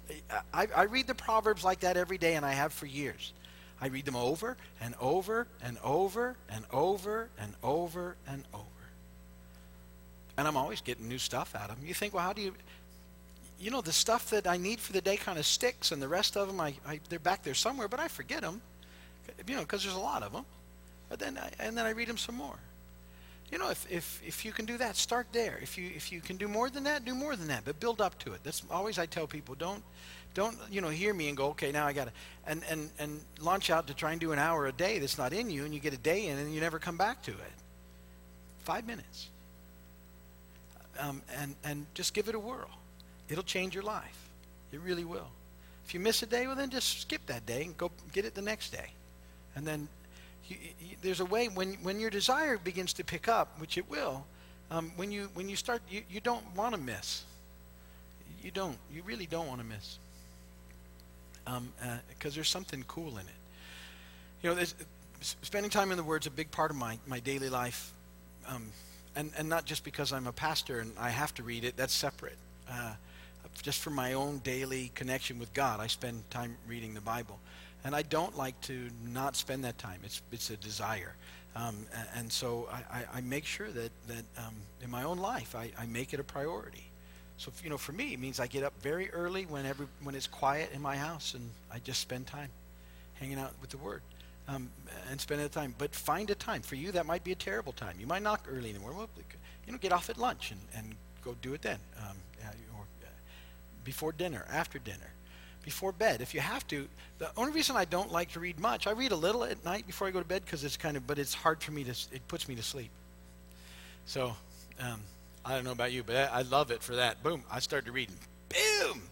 I, 0.55 0.69
I 0.75 0.83
read 0.85 1.07
the 1.07 1.15
Proverbs 1.15 1.63
like 1.63 1.81
that 1.81 1.99
every 1.99 2.17
day 2.17 2.35
and 2.35 2.47
I 2.47 2.53
have 2.53 2.73
for 2.73 2.87
years. 2.87 3.35
I 3.79 3.89
read 3.89 4.07
them 4.07 4.17
over 4.17 4.57
and 4.81 4.95
over 4.99 5.47
and 5.63 5.77
over 5.85 6.37
and 6.49 6.65
over 6.73 7.29
and 7.39 7.53
over 7.63 8.17
and 8.27 8.45
over. 8.55 8.65
And 10.39 10.49
I'm 10.49 10.57
always 10.57 10.81
getting 10.81 11.09
new 11.09 11.19
stuff 11.19 11.55
out 11.55 11.69
of 11.69 11.77
them. 11.77 11.87
You 11.87 11.93
think, 11.93 12.15
well, 12.15 12.23
how 12.23 12.33
do 12.33 12.41
you 12.41 12.55
you 13.59 13.71
know, 13.71 13.81
the 13.81 13.93
stuff 13.93 14.31
that 14.31 14.47
I 14.47 14.57
need 14.57 14.81
for 14.81 14.93
the 14.93 15.01
day 15.01 15.17
kind 15.17 15.39
of 15.39 15.47
sticks, 15.47 15.93
and 15.93 16.03
the 16.03 16.09
rest 16.09 16.37
of 16.37 16.49
them, 16.49 16.61
I, 16.61 16.75
I 16.87 17.01
they're 17.09 17.19
back 17.19 17.43
there 17.43 17.55
somewhere, 17.55 17.89
but 17.89 18.01
I 18.01 18.09
forget 18.09 18.43
them, 18.43 18.61
you 19.47 19.55
know, 19.55 19.63
because 19.63 19.83
there's 19.83 19.95
a 19.95 19.99
lot 20.01 20.23
of 20.23 20.33
them. 20.33 20.45
But 21.09 21.19
then, 21.19 21.39
I, 21.39 21.51
and 21.61 21.77
then 21.77 21.87
I 21.87 21.91
read 21.91 22.09
them 22.09 22.19
some 22.19 22.35
more. 22.35 22.59
You 23.53 23.59
know, 23.59 23.71
if, 23.71 23.87
if, 23.91 24.21
if 24.27 24.45
you 24.45 24.53
can 24.53 24.65
do 24.65 24.79
that, 24.79 24.97
start 24.97 25.29
there. 25.33 25.59
If 25.63 25.79
you 25.79 25.91
if 25.95 26.11
you 26.11 26.21
can 26.21 26.37
do 26.37 26.49
more 26.49 26.71
than 26.71 26.85
that, 26.85 27.05
do 27.05 27.15
more 27.15 27.37
than 27.37 27.49
that. 27.49 27.65
But 27.65 27.79
build 27.79 28.01
up 28.01 28.19
to 28.21 28.33
it. 28.33 28.41
That's 28.43 28.63
always 28.71 28.99
I 28.99 29.07
tell 29.07 29.27
people. 29.27 29.55
Don't 29.55 29.83
don't 30.33 30.57
you 30.71 30.81
know 30.81 30.89
hear 30.89 31.15
me 31.15 31.29
and 31.29 31.37
go 31.37 31.51
okay 31.51 31.71
now 31.71 31.87
I 31.87 31.93
got 31.93 32.07
to 32.07 32.13
and 32.47 32.63
and 32.69 32.91
and 32.99 33.21
launch 33.41 33.71
out 33.71 33.87
to 33.87 33.95
try 33.95 34.11
and 34.11 34.21
do 34.21 34.33
an 34.33 34.39
hour 34.39 34.67
a 34.67 34.73
day 34.73 34.99
that's 34.99 35.19
not 35.19 35.33
in 35.33 35.51
you, 35.51 35.65
and 35.65 35.73
you 35.73 35.79
get 35.79 35.93
a 35.93 35.99
day 35.99 36.27
in 36.27 36.39
and 36.39 36.53
you 36.53 36.61
never 36.61 36.79
come 36.79 36.97
back 36.97 37.23
to 37.23 37.31
it. 37.31 37.53
Five 38.65 38.87
minutes. 38.87 39.29
Um, 40.99 41.23
and 41.37 41.55
and 41.63 41.87
just 41.95 42.15
give 42.15 42.29
it 42.29 42.35
a 42.35 42.41
whirl. 42.41 42.71
It'll 43.29 43.45
change 43.45 43.75
your 43.75 43.85
life. 43.85 44.29
It 44.73 44.81
really 44.81 45.05
will. 45.05 45.29
If 45.87 45.95
you 45.95 46.01
miss 46.01 46.23
a 46.23 46.27
day, 46.27 46.47
well, 46.47 46.57
then 46.57 46.71
just 46.71 47.01
skip 47.01 47.27
that 47.27 47.47
day 47.47 47.63
and 47.65 47.77
go 47.77 47.91
get 48.13 48.25
it 48.25 48.35
the 48.35 48.43
next 48.43 48.71
day. 48.71 48.91
And 49.55 49.67
then 49.67 49.89
you, 50.49 50.57
you, 50.81 50.97
there's 51.03 51.21
a 51.21 51.25
way 51.25 51.49
when, 51.49 51.75
when 51.83 52.01
your 52.01 52.11
desire 52.11 52.59
begins 52.59 52.93
to 52.95 53.05
pick 53.05 53.29
up, 53.29 53.61
which 53.61 53.79
it 53.79 53.89
will, 53.89 54.25
um, 54.71 54.93
when, 54.97 55.13
you, 55.13 55.29
when 55.35 55.49
you 55.49 55.57
start, 55.57 55.83
you, 55.89 56.03
you 56.11 56.21
don't 56.21 56.45
want 56.57 56.75
to 56.75 56.81
miss. 56.81 57.23
You 58.43 58.51
don't. 58.51 58.77
You 58.93 59.03
really 59.05 59.27
don't 59.27 59.47
want 59.47 59.61
to 59.61 59.67
miss. 59.67 59.99
Because 61.45 61.59
um, 61.59 61.73
uh, 61.83 62.31
there's 62.31 62.49
something 62.49 62.85
cool 62.89 63.19
in 63.19 63.27
it. 63.27 64.43
You 64.43 64.55
know, 64.55 64.63
spending 65.21 65.71
time 65.71 65.91
in 65.91 65.97
the 65.97 66.03
Word's 66.03 66.27
a 66.27 66.31
big 66.31 66.51
part 66.51 66.71
of 66.71 66.77
my, 66.77 66.99
my 67.07 67.21
daily 67.21 67.49
life. 67.51 67.93
Um, 68.47 68.73
and, 69.17 69.31
and 69.39 69.49
not 69.49 69.65
just 69.65 69.85
because 69.85 70.13
I'm 70.13 70.27
a 70.27 70.33
pastor 70.33 70.81
and 70.81 70.93
I 70.99 71.11
have 71.11 71.33
to 71.35 71.43
read 71.43 71.65
it, 71.65 71.77
that's 71.77 71.95
separate. 71.95 72.37
Uh, 72.69 72.95
just 73.63 73.81
for 73.81 73.91
my 73.91 74.15
own 74.15 74.39
daily 74.39 74.91
connection 74.95 75.39
with 75.39 75.53
God, 75.53 75.81
I 75.81 75.87
spend 75.87 76.29
time 76.31 76.57
reading 76.67 76.95
the 76.95 77.01
Bible. 77.01 77.39
And 77.85 77.95
I 77.95 78.03
don't 78.03 78.37
like 78.37 78.59
to 78.63 78.89
not 79.07 79.37
spend 79.37 79.65
that 79.65 79.79
time. 79.79 80.01
It's, 80.05 80.23
it's 80.33 80.51
a 80.51 80.57
desire. 80.57 81.15
Um, 81.57 81.87
and, 82.17 82.33
so 82.33 82.69
I, 82.91 83.05
I, 83.13 83.21
make 83.21 83.45
sure 83.45 83.71
that, 83.71 83.91
that 84.09 84.25
um, 84.39 84.55
in 84.83 84.91
my 84.91 85.05
own 85.05 85.19
life, 85.19 85.55
I, 85.55 85.71
I 85.79 85.87
make 85.87 86.13
it 86.13 86.19
a 86.19 86.25
priority. 86.25 86.91
So, 87.37 87.53
you 87.63 87.71
know, 87.71 87.79
for 87.79 87.93
me, 87.93 88.13
it 88.13 88.19
means 88.19 88.41
I 88.41 88.49
get 88.49 88.65
up 88.65 88.73
very 88.81 89.11
early 89.11 89.45
when, 89.45 89.65
every, 89.65 89.87
when 90.03 90.15
it's 90.17 90.27
quiet 90.27 90.71
in 90.73 90.83
my 90.83 90.97
house 90.97 91.35
and 91.35 91.49
I 91.73 91.79
just 91.79 92.01
spend 92.01 92.27
time 92.27 92.49
hanging 93.15 93.39
out 93.39 93.53
with 93.61 93.71
the 93.71 93.77
Word 93.79 94.03
um, 94.49 94.69
and 95.11 95.21
spend 95.21 95.41
that 95.41 95.53
time. 95.53 95.75
But 95.79 95.95
find 95.95 96.29
a 96.31 96.35
time. 96.35 96.63
For 96.63 96.75
you, 96.75 96.91
that 96.93 97.07
might 97.07 97.23
be 97.23 97.33
a 97.33 97.37
terrible 97.37 97.73
time. 97.73 97.97
You 98.01 98.07
might 98.07 98.23
not 98.23 98.41
early 98.51 98.71
in 98.71 98.75
the 98.75 98.81
morning. 98.81 98.99
Well, 98.99 99.09
you 99.67 99.73
know, 99.73 99.79
get 99.79 99.93
off 99.93 100.11
at 100.11 100.19
lunch 100.19 100.51
and, 100.51 100.61
and 100.75 100.95
go 101.23 101.37
do 101.41 101.55
it 101.55 101.63
then. 101.63 101.79
Um, 101.99 102.17
before 103.85 104.13
dinner, 104.13 104.45
after 104.51 104.79
dinner, 104.79 105.11
before 105.63 105.93
bed, 105.93 106.21
if 106.21 106.35
you 106.35 106.41
have 106.41 106.67
to. 106.69 106.89
The 107.19 107.31
only 107.37 107.53
reason 107.53 107.77
I 107.77 107.85
don't 107.85 108.11
like 108.11 108.33
to 108.33 108.41
read 108.41 108.59
much, 108.59 108.87
I 108.87 108.93
read 108.93 109.13
a 109.13 109.17
little 109.17 109.45
at 109.45 109.65
night 109.65 109.87
before 109.87 110.09
I 110.09 110.11
go 110.11 110.21
to 110.21 110.27
bed 110.27 110.45
because 110.45 110.65
it's 110.65 110.77
kind 110.77 110.97
of, 110.97 111.07
but 111.07 111.19
it's 111.19 111.35
hard 111.35 111.63
for 111.63 111.73
me 111.73 111.85
to, 111.85 111.91
it 112.13 112.27
puts 112.29 112.49
me 112.49 112.55
to 112.57 112.63
sleep. 112.63 112.91
So, 114.07 114.35
um, 114.81 115.01
I 115.45 115.55
don't 115.55 115.65
know 115.65 115.73
about 115.73 115.93
you, 115.93 116.03
but 116.03 116.17
I, 116.17 116.39
I 116.39 116.43
love 116.43 116.71
it 116.71 116.83
for 116.83 116.97
that. 116.97 117.23
Boom, 117.23 117.43
I 117.51 117.61
started 117.61 117.93
reading. 117.93 118.17
Boom! 118.49 119.03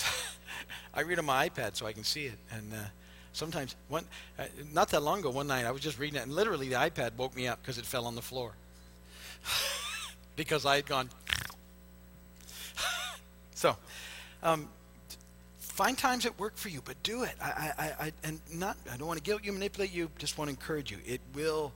I 0.94 1.02
read 1.02 1.18
on 1.18 1.24
my 1.24 1.48
iPad 1.48 1.76
so 1.76 1.86
I 1.86 1.92
can 1.92 2.04
see 2.04 2.26
it. 2.26 2.38
And 2.50 2.72
uh, 2.72 2.76
sometimes, 3.32 3.76
one, 3.88 4.04
uh, 4.38 4.44
not 4.72 4.88
that 4.90 5.02
long 5.02 5.20
ago, 5.20 5.30
one 5.30 5.46
night 5.46 5.66
I 5.66 5.70
was 5.70 5.80
just 5.80 5.98
reading 5.98 6.18
it, 6.18 6.22
and 6.22 6.32
literally 6.32 6.68
the 6.68 6.76
iPad 6.76 7.16
woke 7.16 7.34
me 7.34 7.48
up 7.48 7.60
because 7.62 7.78
it 7.78 7.84
fell 7.84 8.06
on 8.06 8.14
the 8.14 8.22
floor. 8.22 8.52
because 10.36 10.66
I 10.66 10.76
had 10.76 10.86
gone 10.86 11.10
so, 13.62 13.76
um, 14.42 14.68
find 15.58 15.96
times 15.96 16.24
that 16.24 16.38
work 16.38 16.56
for 16.56 16.68
you, 16.68 16.82
but 16.84 17.02
do 17.02 17.22
it. 17.22 17.34
I, 17.40 17.72
I, 17.78 17.84
I, 18.06 18.12
and 18.24 18.40
not. 18.52 18.76
I 18.92 18.96
don't 18.96 19.06
want 19.06 19.18
to 19.18 19.24
guilt 19.24 19.42
you, 19.44 19.52
manipulate 19.52 19.92
you. 19.92 20.10
Just 20.18 20.36
want 20.38 20.48
to 20.48 20.52
encourage 20.52 20.90
you. 20.90 20.98
It 21.06 21.20
will. 21.34 21.72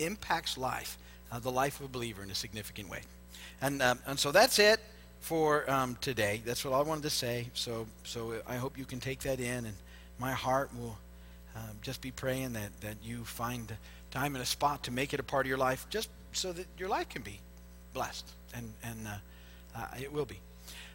impacts 0.00 0.58
life, 0.58 0.98
uh, 1.30 1.38
the 1.38 1.50
life 1.50 1.78
of 1.78 1.86
a 1.86 1.88
believer 1.88 2.22
in 2.22 2.30
a 2.30 2.34
significant 2.34 2.88
way. 2.90 3.02
And, 3.60 3.80
um, 3.80 3.98
and 4.06 4.18
so 4.18 4.32
that's 4.32 4.58
it 4.58 4.80
for 5.20 5.70
um, 5.70 5.96
today. 6.00 6.42
That's 6.44 6.64
what 6.64 6.74
I 6.74 6.82
wanted 6.82 7.04
to 7.04 7.10
say. 7.10 7.48
So, 7.54 7.86
so 8.02 8.34
I 8.46 8.56
hope 8.56 8.76
you 8.76 8.84
can 8.84 8.98
take 8.98 9.20
that 9.20 9.38
in, 9.38 9.66
and 9.66 9.76
my 10.18 10.32
heart 10.32 10.70
will 10.76 10.98
um, 11.54 11.78
just 11.80 12.00
be 12.00 12.10
praying 12.10 12.54
that, 12.54 12.70
that 12.80 12.96
you 13.04 13.24
find 13.24 13.72
time 14.10 14.34
and 14.34 14.42
a 14.42 14.46
spot 14.46 14.82
to 14.84 14.90
make 14.90 15.14
it 15.14 15.20
a 15.20 15.22
part 15.22 15.46
of 15.46 15.48
your 15.48 15.58
life, 15.58 15.86
just 15.90 16.08
so 16.32 16.52
that 16.52 16.66
your 16.76 16.88
life 16.88 17.08
can 17.08 17.22
be 17.22 17.38
blessed, 17.92 18.26
and, 18.52 18.72
and 18.82 19.06
uh, 19.06 19.78
uh, 19.78 19.86
it 20.02 20.12
will 20.12 20.26
be. 20.26 20.40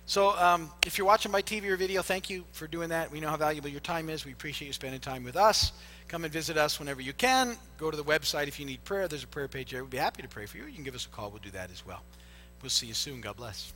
So, 0.10 0.36
um, 0.40 0.72
if 0.88 0.98
you're 0.98 1.06
watching 1.06 1.32
my 1.32 1.44
TV 1.44 1.66
or 1.66 1.76
video, 1.76 2.02
thank 2.02 2.32
you 2.32 2.44
for 2.52 2.66
doing 2.66 2.90
that. 2.90 3.12
We 3.12 3.20
know 3.20 3.30
how 3.30 3.38
valuable 3.38 3.70
your 3.70 3.80
time 3.80 4.10
is. 4.10 4.26
We 4.26 4.32
appreciate 4.32 4.66
you 4.66 4.74
spending 4.74 5.00
time 5.00 5.24
with 5.24 5.36
us. 5.36 5.72
Come 6.08 6.24
and 6.24 6.34
visit 6.34 6.58
us 6.58 6.80
whenever 6.80 7.00
you 7.00 7.14
can. 7.14 7.56
Go 7.78 7.92
to 7.92 7.96
the 7.96 8.04
website 8.04 8.48
if 8.48 8.60
you 8.60 8.66
need 8.66 8.84
prayer. 8.84 9.08
There's 9.08 9.24
a 9.24 9.28
prayer 9.28 9.48
page 9.48 9.70
there. 9.70 9.84
We'd 9.84 9.92
be 9.92 9.98
happy 9.98 10.24
to 10.24 10.28
pray 10.28 10.48
for 10.48 10.58
you. 10.58 10.66
You 10.66 10.74
can 10.74 10.84
give 10.84 10.96
us 10.96 11.06
a 11.06 11.10
call. 11.10 11.30
We'll 11.30 11.44
do 11.44 11.52
that 11.52 11.70
as 11.70 11.86
well. 11.86 12.02
We'll 12.64 12.72
see 12.72 12.88
you 12.88 12.96
soon. 12.96 13.22
God 13.22 13.36
bless. 13.36 13.72